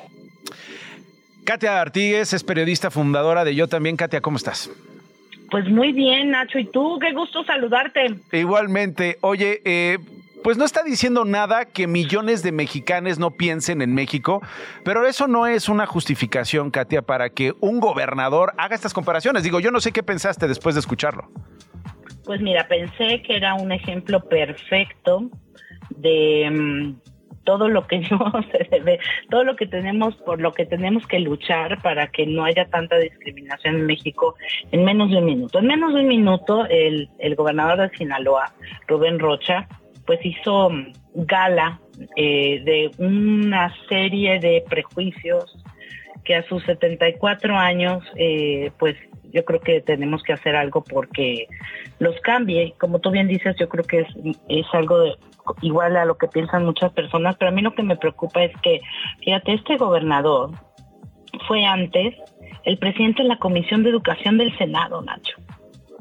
[1.46, 3.96] Katia Artigues es periodista fundadora de Yo también.
[3.96, 4.70] Katia, ¿cómo estás?
[5.52, 6.60] Pues muy bien, Nacho.
[6.60, 7.00] ¿Y tú?
[7.00, 8.16] Qué gusto saludarte.
[8.32, 9.18] Igualmente.
[9.22, 9.98] Oye, eh,
[10.44, 14.42] pues no está diciendo nada que millones de mexicanos no piensen en México,
[14.86, 19.44] pero eso no es una justificación, Katia, para que un gobernador haga estas comparaciones.
[19.44, 21.30] Digo, yo no sé qué pensaste después de escucharlo.
[22.24, 25.30] Pues mira, pensé que era un ejemplo perfecto
[25.90, 26.96] de um,
[27.50, 29.00] todo lo que no se debe,
[29.32, 32.96] todo lo que tenemos, por lo que tenemos que luchar para que no haya tanta
[32.98, 34.36] discriminación en México
[34.72, 35.58] en menos de un minuto.
[35.58, 38.54] En menos de un minuto, el, el gobernador de Sinaloa,
[38.88, 39.68] Rubén Rocha,
[40.06, 40.70] pues hizo
[41.16, 41.80] gala
[42.16, 45.58] eh, de una serie de prejuicios
[46.24, 48.96] que a sus 74 años, eh, pues
[49.34, 51.48] yo creo que tenemos que hacer algo porque
[51.98, 52.76] los cambie.
[52.80, 54.08] Como tú bien dices, yo creo que es,
[54.50, 55.16] es algo de,
[55.62, 58.56] igual a lo que piensan muchas personas, pero a mí lo que me preocupa es
[58.62, 58.80] que,
[59.24, 60.52] fíjate, este gobernador
[61.48, 62.16] fue antes
[62.64, 65.38] el presidente de la Comisión de Educación del Senado, Nacho.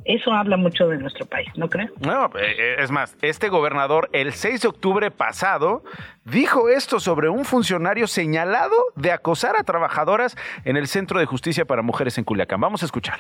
[0.05, 1.91] Eso habla mucho de nuestro país, ¿no crees?
[2.01, 2.31] No,
[2.79, 5.85] es más, este gobernador el 6 de octubre pasado
[6.25, 10.35] dijo esto sobre un funcionario señalado de acosar a trabajadoras
[10.65, 12.59] en el Centro de Justicia para Mujeres en Culiacán.
[12.59, 13.19] Vamos a escuchar.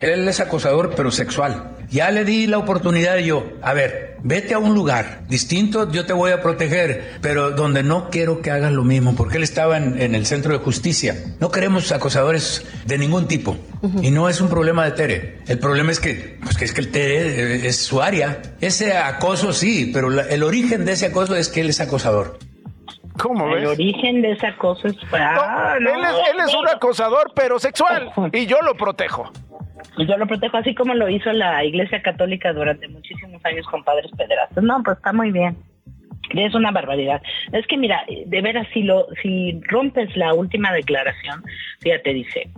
[0.00, 1.76] Él es acosador, pero sexual.
[1.90, 6.12] Ya le di la oportunidad yo, a ver, vete a un lugar distinto, yo te
[6.12, 10.00] voy a proteger, pero donde no quiero que hagas lo mismo, porque él estaba en,
[10.00, 11.16] en el centro de justicia.
[11.40, 13.56] No queremos acosadores de ningún tipo.
[13.82, 14.04] Uh -huh.
[14.04, 15.38] Y no es un problema de Tere.
[15.48, 18.40] El problema es que, pues que es que el Tere es su área.
[18.60, 22.38] Ese acoso sí, pero la, el origen de ese acoso es que él es acosador.
[23.20, 23.62] ¿Cómo ves?
[23.62, 24.96] El origen de ese acoso es...
[25.12, 29.30] Ah, no, no, él, es, él es un acosador, pero sexual, y yo lo protejo.
[29.98, 34.10] Yo lo protejo así como lo hizo la Iglesia Católica durante muchísimos años con padres
[34.16, 34.62] pederastas.
[34.62, 35.56] No, pues está muy bien.
[36.30, 37.22] Es una barbaridad.
[37.52, 41.42] Es que mira, de veras, si, lo, si rompes la última declaración,
[41.80, 42.50] fíjate, dice,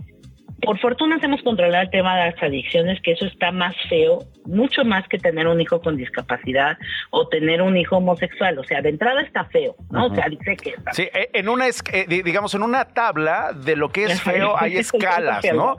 [0.61, 4.83] por fortuna hemos controlado el tema de las adicciones, que eso está más feo, mucho
[4.85, 6.77] más que tener un hijo con discapacidad
[7.09, 8.57] o tener un hijo homosexual.
[8.59, 10.07] O sea, de entrada está feo, ¿no?
[10.07, 13.75] O sea, dice que está Sí, eh, en una, eh, digamos, en una tabla de
[13.75, 15.77] lo que es feo hay escalas, ¿no?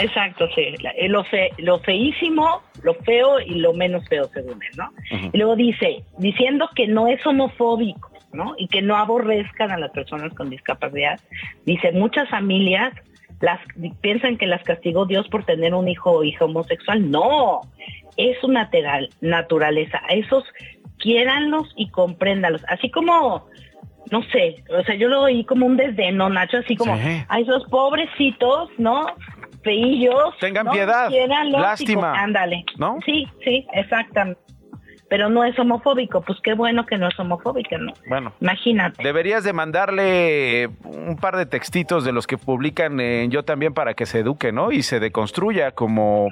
[0.00, 0.74] Exacto, sí.
[0.96, 4.92] Eh, lo, fe, lo feísimo, lo feo y lo menos feo, según él, ¿no?
[5.32, 8.54] Y luego dice, diciendo que no es homofóbico, ¿no?
[8.58, 11.18] Y que no aborrezcan a las personas con discapacidad.
[11.64, 12.92] Dice, muchas familias
[13.40, 13.60] las
[14.00, 17.10] piensan que las castigó Dios por tener un hijo o hija homosexual.
[17.10, 17.60] No,
[18.16, 18.70] es una
[19.20, 20.00] naturaleza.
[20.08, 20.44] A esos
[20.98, 22.62] quiéranlos y compréndalos.
[22.68, 23.46] Así como,
[24.10, 27.64] no sé, o sea, yo lo oí como un desdeno, Nacho, así como, a esos
[27.68, 29.06] pobrecitos, ¿no?
[29.62, 30.36] Feillos.
[30.40, 31.10] Tengan piedad.
[31.50, 32.20] Lástima.
[32.20, 32.64] ándale.
[32.76, 32.98] ¿No?
[33.04, 34.47] Sí, sí, exactamente
[35.08, 37.92] pero no es homofóbico, pues qué bueno que no es homofóbica, ¿no?
[38.08, 38.32] Bueno.
[38.40, 39.02] Imagínate.
[39.02, 43.94] Deberías de mandarle un par de textitos de los que publican en Yo también para
[43.94, 44.72] que se eduque, ¿no?
[44.72, 46.28] Y se deconstruya como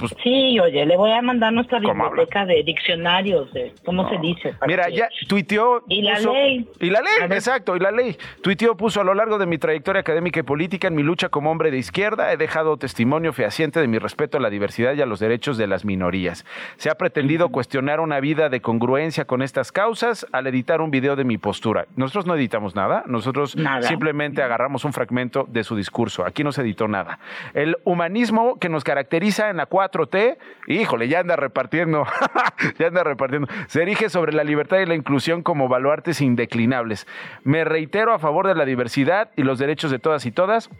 [0.00, 4.54] pues, sí, oye, le voy a mandar nuestra biblioteca de diccionarios, de cómo se dice.
[4.66, 5.82] Mira, ya tuiteó.
[5.88, 6.66] Y la ley.
[6.80, 8.16] Y la ley, exacto, y la ley.
[8.42, 11.50] Tuiteó, puso a lo largo de mi trayectoria académica y política en mi lucha como
[11.50, 15.06] hombre de izquierda, he dejado testimonio fehaciente de mi respeto a la diversidad y a
[15.06, 16.46] los derechos de las minorías.
[16.78, 21.14] Se ha pretendido cuestionar una vida de congruencia con estas causas al editar un video
[21.14, 21.86] de mi postura.
[21.96, 26.24] Nosotros no editamos nada, nosotros simplemente agarramos un fragmento de su discurso.
[26.24, 27.18] Aquí no se editó nada.
[27.52, 30.38] El humanismo que nos caracteriza en la cual 4T,
[30.68, 32.04] híjole, ya anda repartiendo,
[32.78, 33.48] ya anda repartiendo.
[33.68, 37.06] Se erige sobre la libertad y la inclusión como baluartes indeclinables.
[37.44, 40.70] Me reitero a favor de la diversidad y los derechos de todas y todas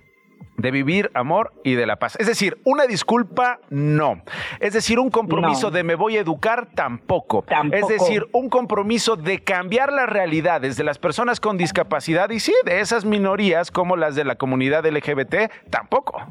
[0.57, 2.17] de vivir amor y de la paz.
[2.19, 4.23] Es decir, una disculpa, no.
[4.61, 7.45] Es decir, un compromiso de me voy a educar, tampoco.
[7.73, 12.55] Es decir, un compromiso de cambiar las realidades de las personas con discapacidad y sí,
[12.65, 16.27] de esas minorías como las de la comunidad LGBT, tampoco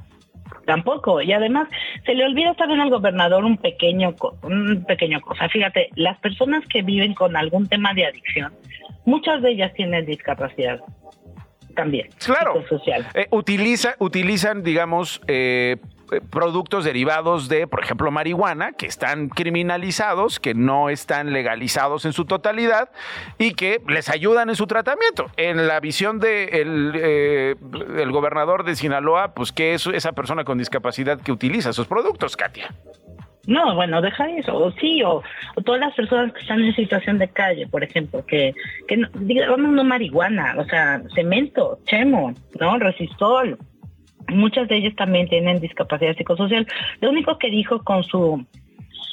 [0.70, 1.20] tampoco.
[1.22, 1.68] Y además
[2.06, 4.14] se le olvida también al gobernador un pequeño,
[4.44, 5.50] un pequeño cosa.
[5.50, 8.54] Fíjate, las personas que viven con algún tema de adicción,
[9.06, 10.80] muchas de ellas tienen discapacidad
[11.76, 12.10] también.
[12.24, 12.64] Claro.
[12.68, 13.08] Social.
[13.16, 15.99] Eh, utiliza, utilizan, digamos, eh, eh,
[16.30, 22.26] productos derivados de, por ejemplo, marihuana, que están criminalizados, que no están legalizados en su
[22.26, 22.90] totalidad
[23.38, 25.28] y que les ayudan en su tratamiento.
[25.38, 27.58] En la visión del de
[27.98, 32.36] el gobernador de Sinaloa, pues, ¿qué es esa persona con discapacidad que utiliza esos productos,
[32.36, 32.74] Katia?
[33.48, 35.24] No, bueno, deja eso, o sí, o,
[35.66, 38.54] todas las personas que están en situación de calle, por ejemplo, que,
[38.88, 42.78] que digamos no marihuana, o sea, cemento, chemo, ¿no?
[42.78, 43.58] Resistol,
[44.32, 46.68] muchas de ellas también tienen discapacidad psicosocial.
[47.02, 48.46] Lo único que dijo con su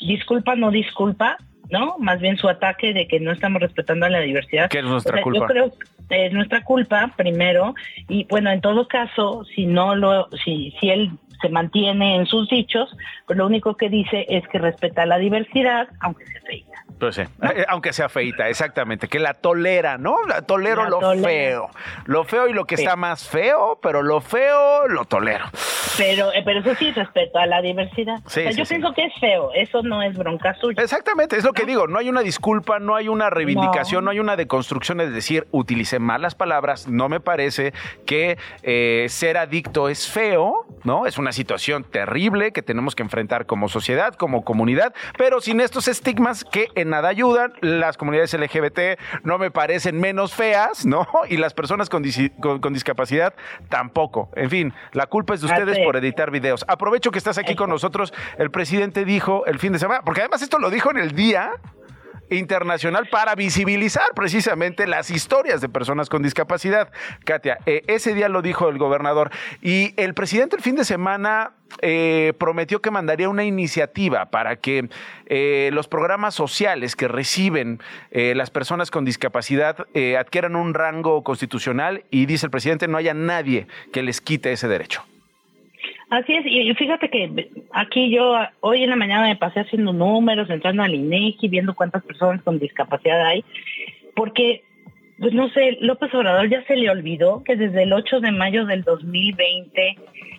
[0.01, 1.37] disculpa, no disculpa,
[1.71, 1.97] ¿no?
[1.99, 4.69] Más bien su ataque de que no estamos respetando a la diversidad.
[4.69, 5.41] Que es nuestra culpa.
[5.41, 5.73] Yo creo
[6.09, 7.75] que es nuestra culpa, primero,
[8.09, 11.11] y bueno, en todo caso, si no lo, si, si él
[11.41, 12.97] se mantiene en sus dichos,
[13.27, 16.76] pues lo único que dice es que respeta la diversidad, aunque sea feita.
[16.99, 20.25] Pues sí, eh, aunque sea feita, exactamente, que la tolera, ¿no?
[20.27, 21.69] La tolero lo feo,
[22.07, 25.45] lo feo y lo que está más feo, pero lo feo lo tolero.
[25.99, 28.19] Pero, eh, pero eso sí, respeto a la diversidad.
[28.25, 30.83] yo pienso que es feo, eso no es bronca suya.
[30.83, 34.21] Exactamente, es lo que digo, no hay una disculpa, no hay una reivindicación, no, hay
[34.21, 37.73] una deconstrucción, es decir, utilicé malas palabras, no me parece
[38.07, 41.07] que eh, ser adicto es feo, ¿no?
[41.07, 45.89] Es una situación terrible que tenemos que enfrentar como sociedad, como comunidad, pero sin estos
[45.89, 51.07] estigmas que en nada ayudan, las comunidades LGBT no me parecen menos feas, ¿no?
[51.29, 53.35] Y las personas con, discapacidad
[53.69, 54.31] tampoco.
[54.37, 56.65] En fin, la culpa es de ustedes por editar videos.
[56.69, 58.15] Aprovecho que estás aquí con nosotros.
[58.39, 61.53] El presidente dijo el fin de semana, porque además esto lo dijo en el día
[62.31, 66.91] internacional para visibilizar precisamente las historias de personas con discapacidad.
[67.25, 69.31] Katia, eh, ese día lo dijo el gobernador
[69.63, 71.53] y el presidente el fin de semana
[71.83, 74.89] eh, prometió que mandaría una iniciativa para que
[75.27, 79.87] eh, los programas sociales que reciben las personas con discapacidad
[80.19, 84.69] adquieran un rango constitucional y dice el presidente no haya nadie que les quite ese
[84.69, 85.03] derecho.
[86.09, 90.49] Así es, y fíjate que aquí yo hoy en la mañana me pasé haciendo números,
[90.49, 93.45] entrando al INEGI, viendo cuántas personas con discapacidad hay,
[94.15, 94.63] porque,
[95.19, 98.67] pues no sé, López Obrador ya se le olvidó que desde el 8 de mayo
[98.67, 99.97] del 2020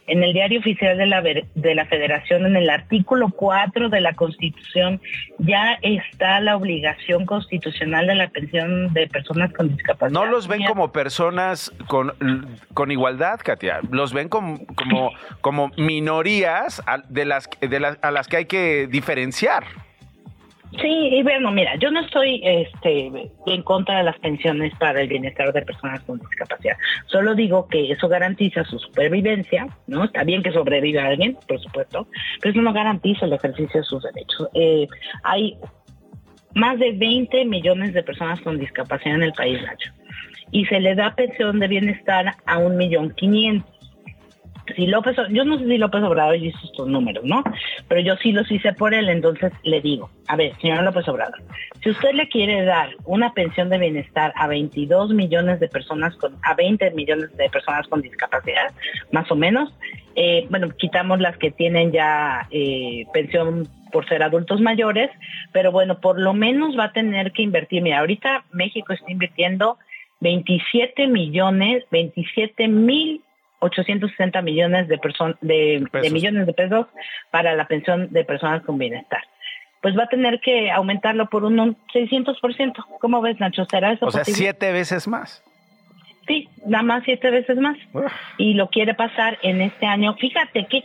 [0.08, 4.14] en el diario oficial de la, de la Federación, en el artículo 4 de la
[4.14, 5.02] Constitución,
[5.38, 10.20] ya está la obligación constitucional de la pensión de personas con discapacidad.
[10.20, 17.26] No los ven como personas con, igualdad, Katia, los ven como, como, como minorías de
[17.26, 19.66] las, de las, a las que hay que diferenciar.
[20.72, 23.10] Sí, y bueno, mira, yo no estoy este,
[23.46, 26.76] en contra de las pensiones para el bienestar de personas con discapacidad.
[27.06, 30.04] Solo digo que eso garantiza su supervivencia, ¿no?
[30.04, 32.08] Está bien que sobreviva alguien, por supuesto,
[32.42, 34.50] pero eso no garantiza el ejercicio de sus derechos.
[34.54, 34.88] Eh,
[35.24, 35.58] hay
[36.54, 39.92] más de 20 millones de personas con discapacidad en el país, Nacho,
[40.52, 43.77] y se le da pensión de bienestar a un millón quinientos
[44.76, 47.44] si López, yo no sé si López Obrador hizo estos números, ¿no?
[47.88, 51.42] Pero yo sí los hice por él, entonces le digo, a ver, señor López Obrador,
[51.84, 56.36] si usted le quiere dar una pensión de bienestar a 22 millones de personas con,
[56.44, 58.74] a 20 millones de personas con discapacidad,
[59.12, 59.74] más o menos,
[60.16, 65.10] eh, bueno, quitamos las que tienen ya eh, pensión por ser adultos mayores,
[65.52, 67.82] pero bueno, por lo menos va a tener que invertir.
[67.82, 69.78] Mira, ahorita México está invirtiendo
[70.20, 73.22] 27 millones, 27 mil
[73.60, 75.00] 860 millones de,
[75.42, 76.88] de, millones de pesos
[77.32, 79.24] para la pensión de personas con bienestar.
[79.82, 82.86] Pues va a tener que aumentarlo por un 600%.
[83.00, 83.66] ¿Cómo ves, Nacho?
[83.66, 85.44] ¿Será eso O sea, siete veces más.
[86.28, 87.78] Sí, nada más siete veces más.
[88.38, 90.14] Y lo quiere pasar en este año.
[90.16, 90.84] Fíjate que,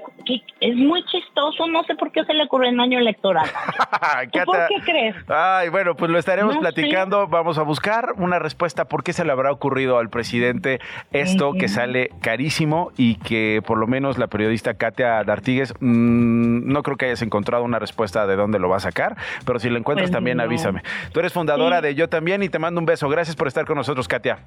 [0.61, 3.47] es muy chistoso, no sé por qué se le ocurre en año electoral.
[4.45, 5.17] ¿Por qué crees?
[5.29, 7.27] Ay, bueno, pues lo estaremos platicando.
[7.27, 10.81] Vamos a buscar una respuesta por qué se le habrá ocurrido al presidente
[11.11, 16.83] esto que sale carísimo y que por lo menos la periodista Katia D'Artigues mm, no
[16.85, 19.79] creo que hayas encontrado una respuesta de dónde lo va a sacar, pero si lo
[19.79, 20.83] encuentras pues también avísame.
[21.13, 23.09] Tú eres fundadora de Yo también y te mando un beso.
[23.09, 24.39] Gracias por estar con nosotros, Katia.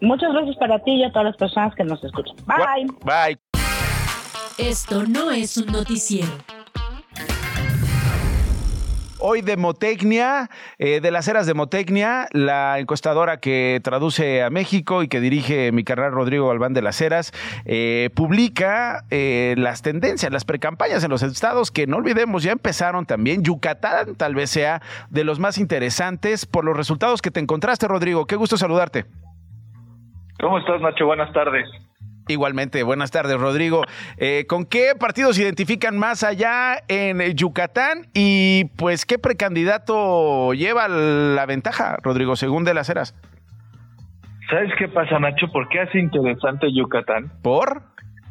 [0.00, 2.36] Muchas gracias para ti y a todas las personas que nos escuchan.
[2.46, 2.86] Bye.
[3.04, 3.38] Bye.
[4.58, 6.28] Esto no es un noticiero.
[9.18, 15.20] Hoy Demotecnia, eh, de las eras Demotecnia, la encuestadora que traduce a México y que
[15.20, 17.32] dirige mi carnal Rodrigo Galván de las Heras,
[17.64, 23.06] eh, publica eh, las tendencias, las precampañas en los estados que no olvidemos, ya empezaron
[23.06, 23.42] también.
[23.42, 28.26] Yucatán tal vez sea de los más interesantes por los resultados que te encontraste, Rodrigo.
[28.26, 29.06] Qué gusto saludarte.
[30.40, 31.06] ¿Cómo estás, Nacho?
[31.06, 31.68] Buenas tardes.
[32.28, 33.84] Igualmente, buenas tardes, Rodrigo.
[34.16, 38.06] Eh, ¿Con qué partidos se identifican más allá en Yucatán?
[38.14, 43.14] Y pues, ¿qué precandidato lleva la ventaja, Rodrigo, según de las eras?
[44.50, 45.46] ¿Sabes qué pasa, Nacho?
[45.52, 47.30] ¿Por qué hace interesante Yucatán?
[47.42, 47.82] ¿Por?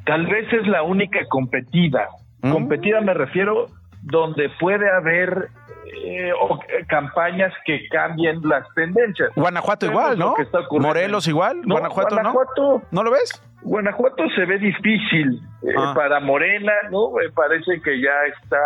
[0.05, 2.07] Tal vez es la única competida.
[2.41, 2.51] ¿Mm?
[2.51, 3.67] Competida me refiero
[4.01, 5.49] donde puede haber
[5.93, 9.31] eh, eh, campañas que cambien las tendencias.
[9.35, 10.35] Guanajuato igual, ¿no?
[10.71, 13.03] Morelos igual, Guanajuato, Guanajuato, ¿no?
[13.03, 13.41] lo ves?
[13.61, 15.93] Guanajuato se ve difícil eh, ah.
[15.95, 17.11] para Morena, ¿no?
[17.11, 18.57] Me parece que ya está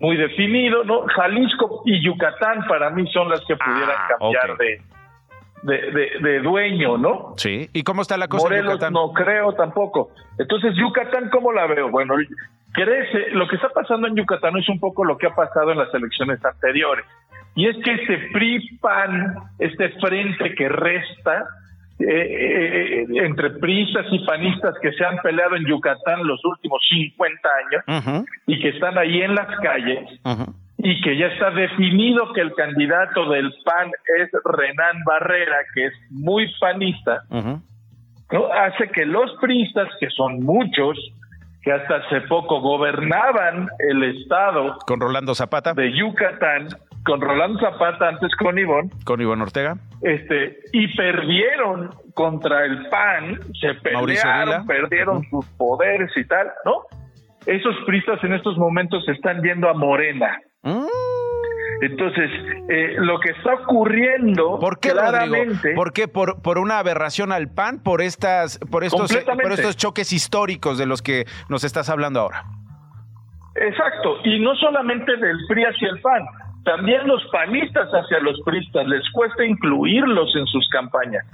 [0.00, 1.06] muy definido, ¿no?
[1.06, 7.34] Jalisco y Yucatán para mí son las que pudieran ah, cambiar de, de, dueño, ¿no?
[7.36, 7.70] Sí.
[7.72, 8.92] ¿Y cómo está la cosa Morelos Yucatán?
[8.92, 10.10] no creo tampoco.
[10.38, 11.90] Entonces, Yucatán, ¿cómo la veo?
[11.90, 12.16] Bueno,
[12.74, 15.78] crece, lo que está pasando en Yucatán es un poco lo que ha pasado en
[15.78, 17.06] las elecciones anteriores.
[17.54, 21.44] Y es que este PRI-PAN, este frente que resta,
[22.00, 27.48] eh, eh, entre pristas y panistas que se han peleado en Yucatán los últimos 50
[27.64, 30.00] años y que están ahí en las calles
[30.78, 35.92] y que ya está definido que el candidato del PAN es Renan Barrera, que es
[36.10, 37.62] muy panista, ¿no?
[38.52, 40.98] hace que los pristas, que son muchos,
[41.64, 46.68] que hasta hace poco gobernaban el estado con Rolando Zapata de Yucatán,
[47.04, 53.40] con Rolando Zapata antes con Ivón, con Ivón Ortega, este y perdieron contra el PAN,
[53.58, 56.82] se pelearon, perdieron sus poderes y tal, ¿no?
[57.46, 60.38] Esos pristas en estos momentos se están yendo a Morena.
[60.62, 61.13] Mm.
[61.84, 62.30] Entonces,
[62.68, 66.08] eh, lo que está ocurriendo ¿Por qué, claramente, ¿Por qué?
[66.08, 67.82] ¿Por, ¿Por una aberración al PAN?
[67.82, 72.44] ¿Por, estas, por, estos, por estos choques históricos de los que nos estás hablando ahora?
[73.56, 76.22] Exacto, y no solamente del PRI hacia el PAN,
[76.64, 81.24] también los panistas hacia los PRIistas, les cuesta incluirlos en sus campañas,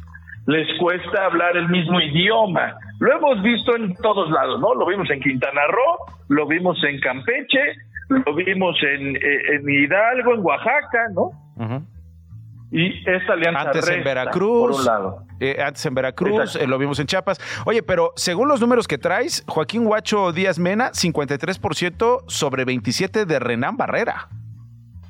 [0.47, 2.75] les cuesta hablar el mismo idioma.
[2.99, 4.75] Lo hemos visto en todos lados, ¿no?
[4.75, 7.77] Lo vimos en Quintana Roo, lo vimos en Campeche,
[8.11, 11.31] lo vimos en, eh, en Hidalgo, en Oaxaca, ¿no?
[12.73, 15.27] Y esta alianza antes en Veracruz, por un lado.
[15.41, 17.41] Eh, antes en Veracruz, eh, lo vimos en Chiapas.
[17.67, 23.39] Oye, pero según los números que traes, Joaquín Huacho Díaz Mena, 53% sobre 27 de
[23.39, 24.29] Renán Barrera.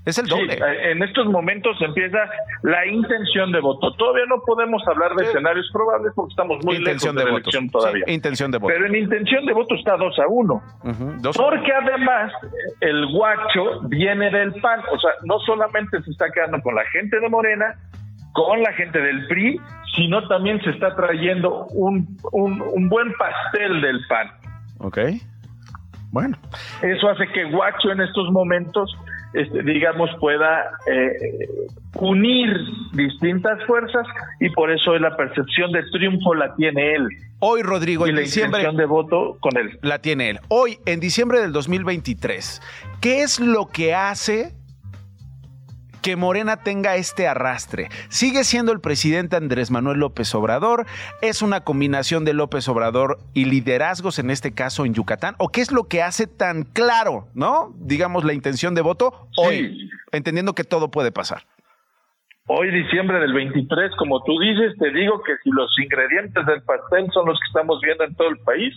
[0.06, 0.54] Es el doble.
[0.54, 2.18] Eh, en estos momentos empieza
[2.62, 3.92] la intención de voto.
[3.94, 8.04] Todavía no podemos hablar de escenarios probables porque estamos muy lejos de, la elección todavía.
[8.06, 8.72] intención de voto.
[8.72, 10.62] Pero en intención de voto está 2 a 1.
[11.36, 12.32] porque además
[12.80, 14.80] el guacho viene del PAN.
[14.90, 17.74] O sea, no solamente se está quedando con la gente de Morena,
[18.32, 19.60] con la gente del PRI,
[19.96, 24.30] sino también se está trayendo un, un, un buen pastel del PAN.
[24.78, 24.98] Ok.
[26.10, 26.36] Bueno.
[26.82, 28.96] Eso hace que Guacho en estos momentos
[29.32, 31.48] este, digamos, pueda eh,
[31.94, 32.48] unir
[32.92, 34.06] distintas fuerzas
[34.40, 37.08] y por eso la percepción de triunfo la tiene él.
[37.38, 38.66] Hoy, Rodrigo, y en la diciembre.
[38.72, 39.78] de voto con él.
[39.82, 40.40] La tiene él.
[40.48, 42.60] Hoy, en diciembre del 2023,
[43.00, 44.52] ¿qué es lo que hace
[46.02, 47.88] que Morena tenga este arrastre.
[48.08, 50.86] Sigue siendo el presidente Andrés Manuel López Obrador,
[51.22, 55.60] es una combinación de López Obrador y liderazgos en este caso en Yucatán, o qué
[55.60, 57.74] es lo que hace tan claro, ¿no?
[57.78, 61.42] Digamos la intención de voto hoy, entendiendo que todo puede pasar.
[62.46, 67.06] Hoy, diciembre del 23, como tú dices, te digo que si los ingredientes del pastel
[67.12, 68.74] son los que estamos viendo en todo el país,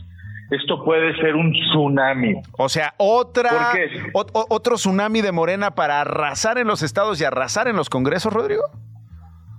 [0.56, 2.36] esto puede ser un tsunami.
[2.58, 3.74] O sea, otra
[4.14, 8.64] otro tsunami de Morena para arrasar en los estados y arrasar en los congresos, Rodrigo.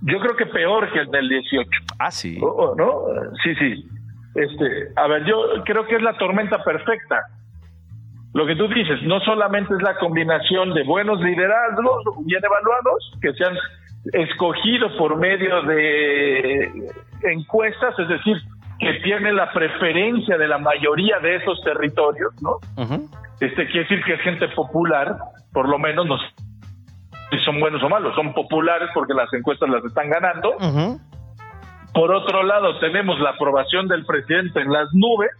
[0.01, 1.69] Yo creo que peor que el del 18.
[1.99, 2.39] Ah, sí.
[2.39, 3.05] ¿No?
[3.43, 3.85] Sí, sí.
[4.35, 4.65] Este,
[4.95, 7.21] a ver, yo creo que es la tormenta perfecta.
[8.33, 13.33] Lo que tú dices, no solamente es la combinación de buenos liderazgos bien evaluados que
[13.33, 13.55] se han
[14.11, 16.69] escogido por medio de
[17.23, 18.37] encuestas, es decir,
[18.79, 22.57] que tiene la preferencia de la mayoría de esos territorios, ¿no?
[23.39, 25.15] Este quiere decir que es gente popular,
[25.53, 26.17] por lo menos no
[27.31, 30.55] si son buenos o malos, son populares porque las encuestas las están ganando.
[31.93, 35.31] Por otro lado, tenemos la aprobación del presidente en las nubes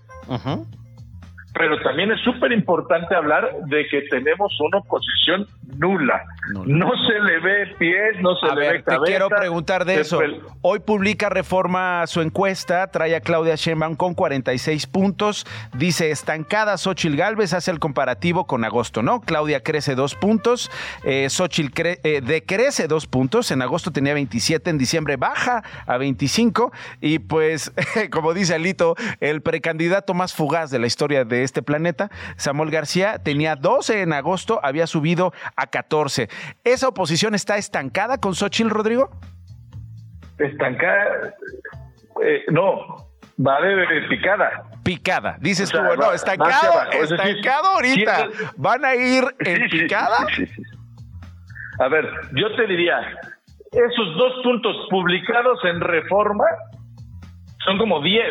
[1.58, 5.48] pero también es súper importante hablar de que tenemos una oposición
[5.78, 6.24] nula.
[6.66, 9.04] No, se le ve pies, no se le ve cabeza.
[9.04, 10.20] Te quiero preguntar de eso.
[10.62, 17.16] Hoy publica Reforma su encuesta, trae a Claudia Sheinbaum con 46 puntos, dice estancada Xochil
[17.16, 19.22] Gálvez, hace el comparativo con agosto, ¿no?
[19.22, 20.70] Claudia crece dos puntos,
[21.04, 26.72] eh, Xochitl eh, decrece dos puntos, en agosto tenía 27, en diciembre baja a 25
[27.02, 27.74] y pues,
[28.12, 32.10] como dice Alito, el precandidato más fugaz de la historia de este planeta.
[32.36, 36.30] Samuel García tenía 12 en agosto, había subido a 14.
[36.64, 39.10] ¿Esa oposición está estancada con Xochitl, Rodrigo?
[40.38, 41.34] Estancada,
[42.24, 44.64] eh, no, va de picada.
[44.84, 48.28] Picada, dices tú, no, estancado, estancado ahorita.
[48.58, 50.28] ¿Van a ir en picada?
[51.80, 53.00] a ver, yo te diría,
[53.72, 56.46] esos dos puntos publicados en reforma
[57.66, 58.24] son como 10.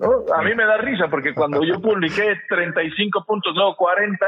[0.00, 4.26] A mí me da risa porque cuando yo publiqué 35 puntos, luego 40,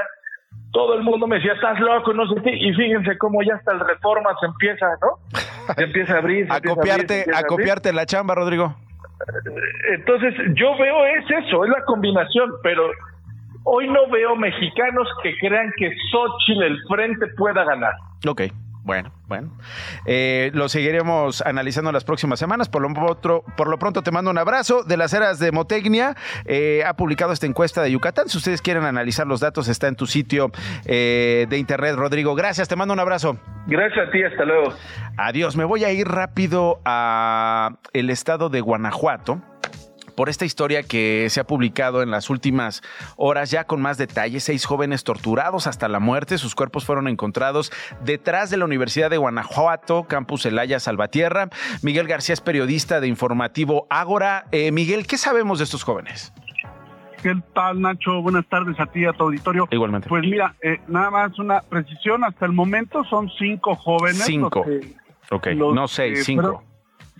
[0.70, 3.72] todo el mundo me decía, estás loco, no sé qué, y fíjense cómo ya hasta
[3.72, 5.18] el reforma se empieza, ¿no?
[5.76, 6.50] Se empieza a abrir.
[6.50, 8.74] a, copiarte, a, copiarte la chamba, Rodrigo.
[9.94, 12.90] Entonces, yo veo es eso, es la combinación, pero
[13.62, 17.92] hoy no veo mexicanos que crean que Xochitl el frente pueda ganar.
[18.28, 18.42] Ok.
[18.84, 19.56] Bueno, bueno.
[20.06, 22.68] Eh, lo seguiremos analizando las próximas semanas.
[22.68, 22.92] Por lo,
[23.56, 24.82] por lo pronto te mando un abrazo.
[24.82, 26.16] De las eras de Motecnia
[26.46, 28.28] eh, ha publicado esta encuesta de Yucatán.
[28.28, 30.50] Si ustedes quieren analizar los datos, está en tu sitio
[30.84, 32.34] eh, de internet, Rodrigo.
[32.34, 33.38] Gracias, te mando un abrazo.
[33.68, 34.74] Gracias a ti, hasta luego.
[35.16, 35.56] Adiós.
[35.56, 39.40] Me voy a ir rápido a el estado de Guanajuato
[40.22, 42.80] por esta historia que se ha publicado en las últimas
[43.16, 44.44] horas, ya con más detalles.
[44.44, 46.38] Seis jóvenes torturados hasta la muerte.
[46.38, 47.72] Sus cuerpos fueron encontrados
[48.04, 51.48] detrás de la Universidad de Guanajuato, Campus Elaya Salvatierra.
[51.82, 54.44] Miguel García es periodista de informativo Ágora.
[54.52, 56.32] Eh, Miguel, ¿qué sabemos de estos jóvenes?
[57.20, 58.22] ¿Qué tal, Nacho?
[58.22, 59.66] Buenas tardes a ti, a tu auditorio.
[59.72, 60.08] Igualmente.
[60.08, 62.22] Pues mira, eh, nada más una precisión.
[62.22, 64.22] Hasta el momento son cinco jóvenes.
[64.22, 64.64] Cinco.
[65.32, 66.62] ok, no seis, cinco.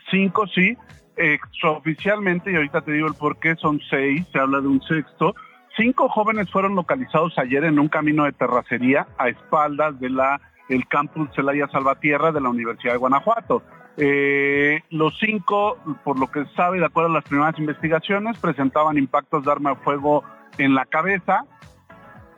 [0.09, 0.76] Cinco, sí
[1.16, 5.34] extraoficialmente, y ahorita te digo el por qué, son seis, se habla de un sexto.
[5.76, 10.86] Cinco jóvenes fueron localizados ayer en un camino de terracería a espaldas de la el
[10.86, 13.62] campus Celaya Salvatierra de la Universidad de Guanajuato.
[13.96, 18.96] Eh, los cinco, por lo que se sabe, de acuerdo a las primeras investigaciones, presentaban
[18.96, 20.24] impactos de arma de fuego
[20.58, 21.44] en la cabeza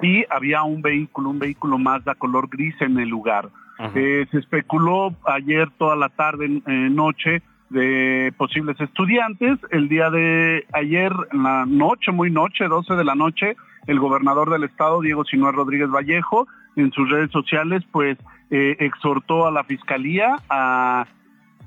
[0.03, 3.51] y había un vehículo, un vehículo Mazda color gris en el lugar.
[3.95, 6.61] Eh, se especuló ayer toda la tarde, eh,
[6.91, 9.59] noche, de posibles estudiantes.
[9.71, 13.57] El día de ayer, en la noche, muy noche, 12 de la noche,
[13.87, 16.47] el gobernador del estado, Diego Sinúa Rodríguez Vallejo,
[16.77, 18.19] en sus redes sociales, pues
[18.51, 21.07] eh, exhortó a la fiscalía a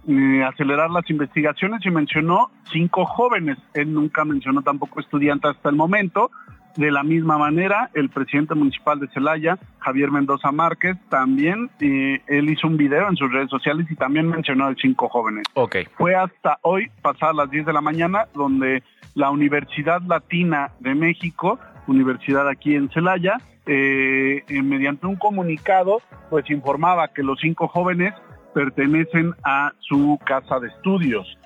[0.07, 3.57] eh, acelerar las investigaciones y mencionó cinco jóvenes.
[3.73, 6.31] Él nunca mencionó tampoco estudiantes hasta el momento.
[6.77, 12.49] De la misma manera, el presidente municipal de Celaya, Javier Mendoza Márquez, también, eh, él
[12.51, 15.43] hizo un video en sus redes sociales y también mencionó a cinco jóvenes.
[15.55, 15.85] Okay.
[15.97, 18.83] Fue hasta hoy, pasadas las 10 de la mañana, donde
[19.15, 26.47] la Universidad Latina de México, universidad aquí en Celaya, eh, eh, mediante un comunicado, pues
[26.51, 28.13] informaba que los cinco jóvenes
[28.53, 31.37] pertenecen a su casa de estudios.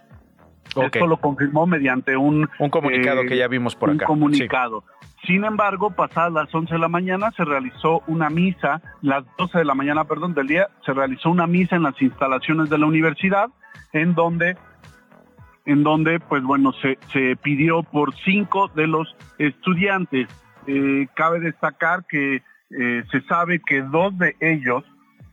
[0.75, 2.49] Esto lo confirmó mediante un...
[2.59, 4.05] Un comunicado que ya vimos por acá.
[4.05, 4.83] Un comunicado.
[5.25, 9.65] Sin embargo, pasadas las 11 de la mañana se realizó una misa, las 12 de
[9.65, 13.49] la mañana, perdón, del día, se realizó una misa en las instalaciones de la universidad,
[13.93, 14.57] en donde,
[15.65, 20.27] en donde pues bueno, se, se pidió por cinco de los estudiantes.
[20.65, 22.41] Eh, cabe destacar que
[22.71, 24.83] eh, se sabe que dos de ellos,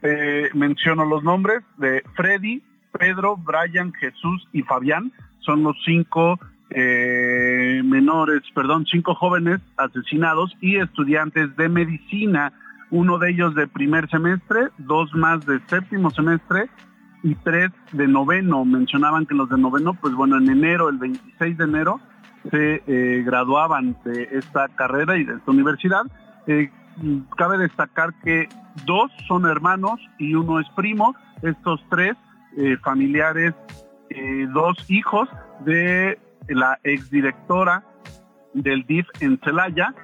[0.03, 2.63] eh, menciono los nombres, de Freddy,
[2.99, 6.39] Pedro, Brian, Jesús y Fabián, son los cinco
[6.71, 12.53] eh, menores, perdón, cinco jóvenes asesinados y estudiantes de medicina,
[12.91, 16.69] uno de ellos de primer semestre, dos más de séptimo semestre
[17.23, 18.65] y tres de noveno.
[18.67, 22.01] Mencionaban que los de noveno, pues bueno, en enero, el 26 de enero,
[22.51, 26.03] se eh, graduaban de esta carrera y de esta universidad.
[26.47, 26.71] Eh,
[27.37, 28.49] cabe destacar que
[28.85, 31.15] dos son hermanos y uno es primo.
[31.43, 32.15] Estos tres
[32.83, 33.55] familiares,
[34.53, 35.29] dos hijos
[35.65, 36.19] de
[36.49, 37.85] la exdirectora
[38.55, 39.95] del DIF en Celaya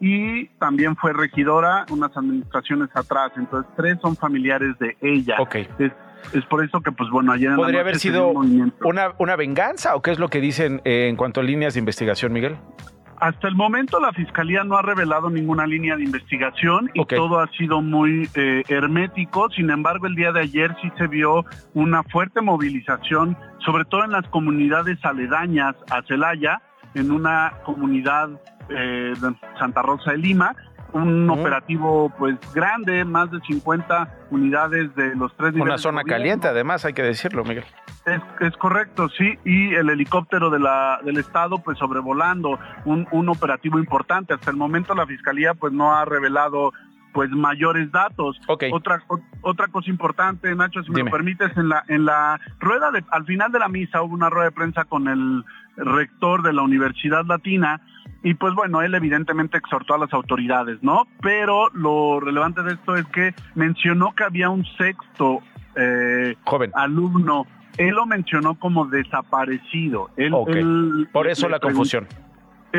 [0.00, 3.32] y también fue regidora unas administraciones atrás.
[3.36, 5.36] Entonces, tres son familiares de ella.
[5.78, 5.92] Es,
[6.32, 8.74] es por eso que, pues bueno, ayer en ¿Podría la haber noche se sido un
[8.84, 11.80] una, una venganza o qué es lo que dicen eh, en cuanto a líneas de
[11.80, 12.56] investigación, Miguel?
[13.24, 17.46] Hasta el momento la fiscalía no ha revelado ninguna línea de investigación y todo ha
[17.52, 19.48] sido muy eh, hermético.
[19.48, 24.10] Sin embargo, el día de ayer sí se vio una fuerte movilización, sobre todo en
[24.10, 26.60] las comunidades aledañas a Celaya,
[26.94, 28.28] en una comunidad
[28.68, 30.54] eh, de Santa Rosa de Lima,
[30.94, 36.04] un operativo pues grande, más de 50 unidades de los tres Una niveles de zona
[36.04, 37.64] caliente, además, hay que decirlo, Miguel.
[38.06, 43.28] Es, es correcto, sí, y el helicóptero de la, del Estado pues sobrevolando, un, un
[43.28, 44.34] operativo importante.
[44.34, 46.72] Hasta el momento la Fiscalía pues no ha revelado
[47.14, 48.38] pues mayores datos.
[48.72, 51.10] Otra o- otra cosa importante, Nacho, si me Dime.
[51.10, 54.28] lo permites, en la en la rueda de al final de la misa hubo una
[54.28, 55.44] rueda de prensa con el
[55.76, 57.80] rector de la Universidad Latina
[58.22, 61.06] y pues bueno, él evidentemente exhortó a las autoridades, ¿no?
[61.22, 65.40] Pero lo relevante de esto es que mencionó que había un sexto
[65.76, 66.34] eh,
[66.74, 67.46] alumno.
[67.76, 70.10] Él lo mencionó como desaparecido.
[70.16, 70.32] Él,
[71.12, 72.06] Por eso la confusión.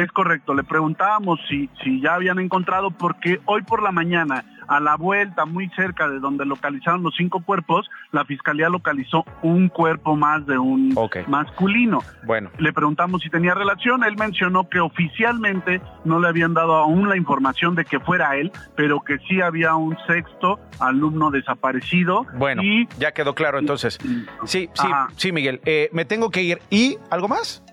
[0.04, 4.80] Es correcto, le preguntábamos si, si ya habían encontrado, porque hoy por la mañana, a
[4.80, 10.16] la vuelta, muy cerca de donde localizaron los cinco cuerpos, la fiscalía localizó un cuerpo
[10.16, 10.96] más de un
[11.28, 12.00] masculino.
[12.26, 12.50] Bueno.
[12.58, 17.16] Le preguntamos si tenía relación, él mencionó que oficialmente no le habían dado aún la
[17.16, 22.26] información de que fuera él, pero que sí había un sexto alumno desaparecido.
[22.38, 23.98] Bueno, y ya quedó claro entonces.
[24.46, 25.62] Sí, sí, sí, Miguel.
[25.66, 26.60] Eh, me tengo que ir.
[26.70, 27.64] ¿Y algo más?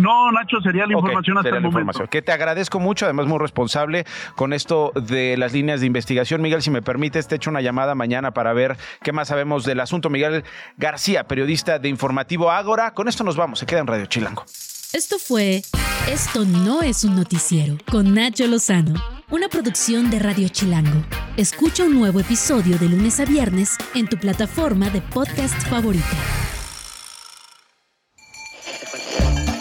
[0.00, 1.80] No, Nacho, sería la información hasta sería el la momento.
[1.80, 2.08] información.
[2.08, 6.42] Que te agradezco mucho, además muy responsable con esto de las líneas de investigación.
[6.42, 9.80] Miguel, si me permites, te echo una llamada mañana para ver qué más sabemos del
[9.80, 10.10] asunto.
[10.10, 10.44] Miguel
[10.76, 12.92] García, periodista de Informativo Ágora.
[12.92, 14.44] Con esto nos vamos, se queda en Radio Chilango.
[14.92, 15.62] Esto fue
[16.08, 18.94] Esto no es un noticiero con Nacho Lozano,
[19.30, 21.04] una producción de Radio Chilango.
[21.36, 26.59] Escucha un nuevo episodio de lunes a viernes en tu plataforma de podcast favorita.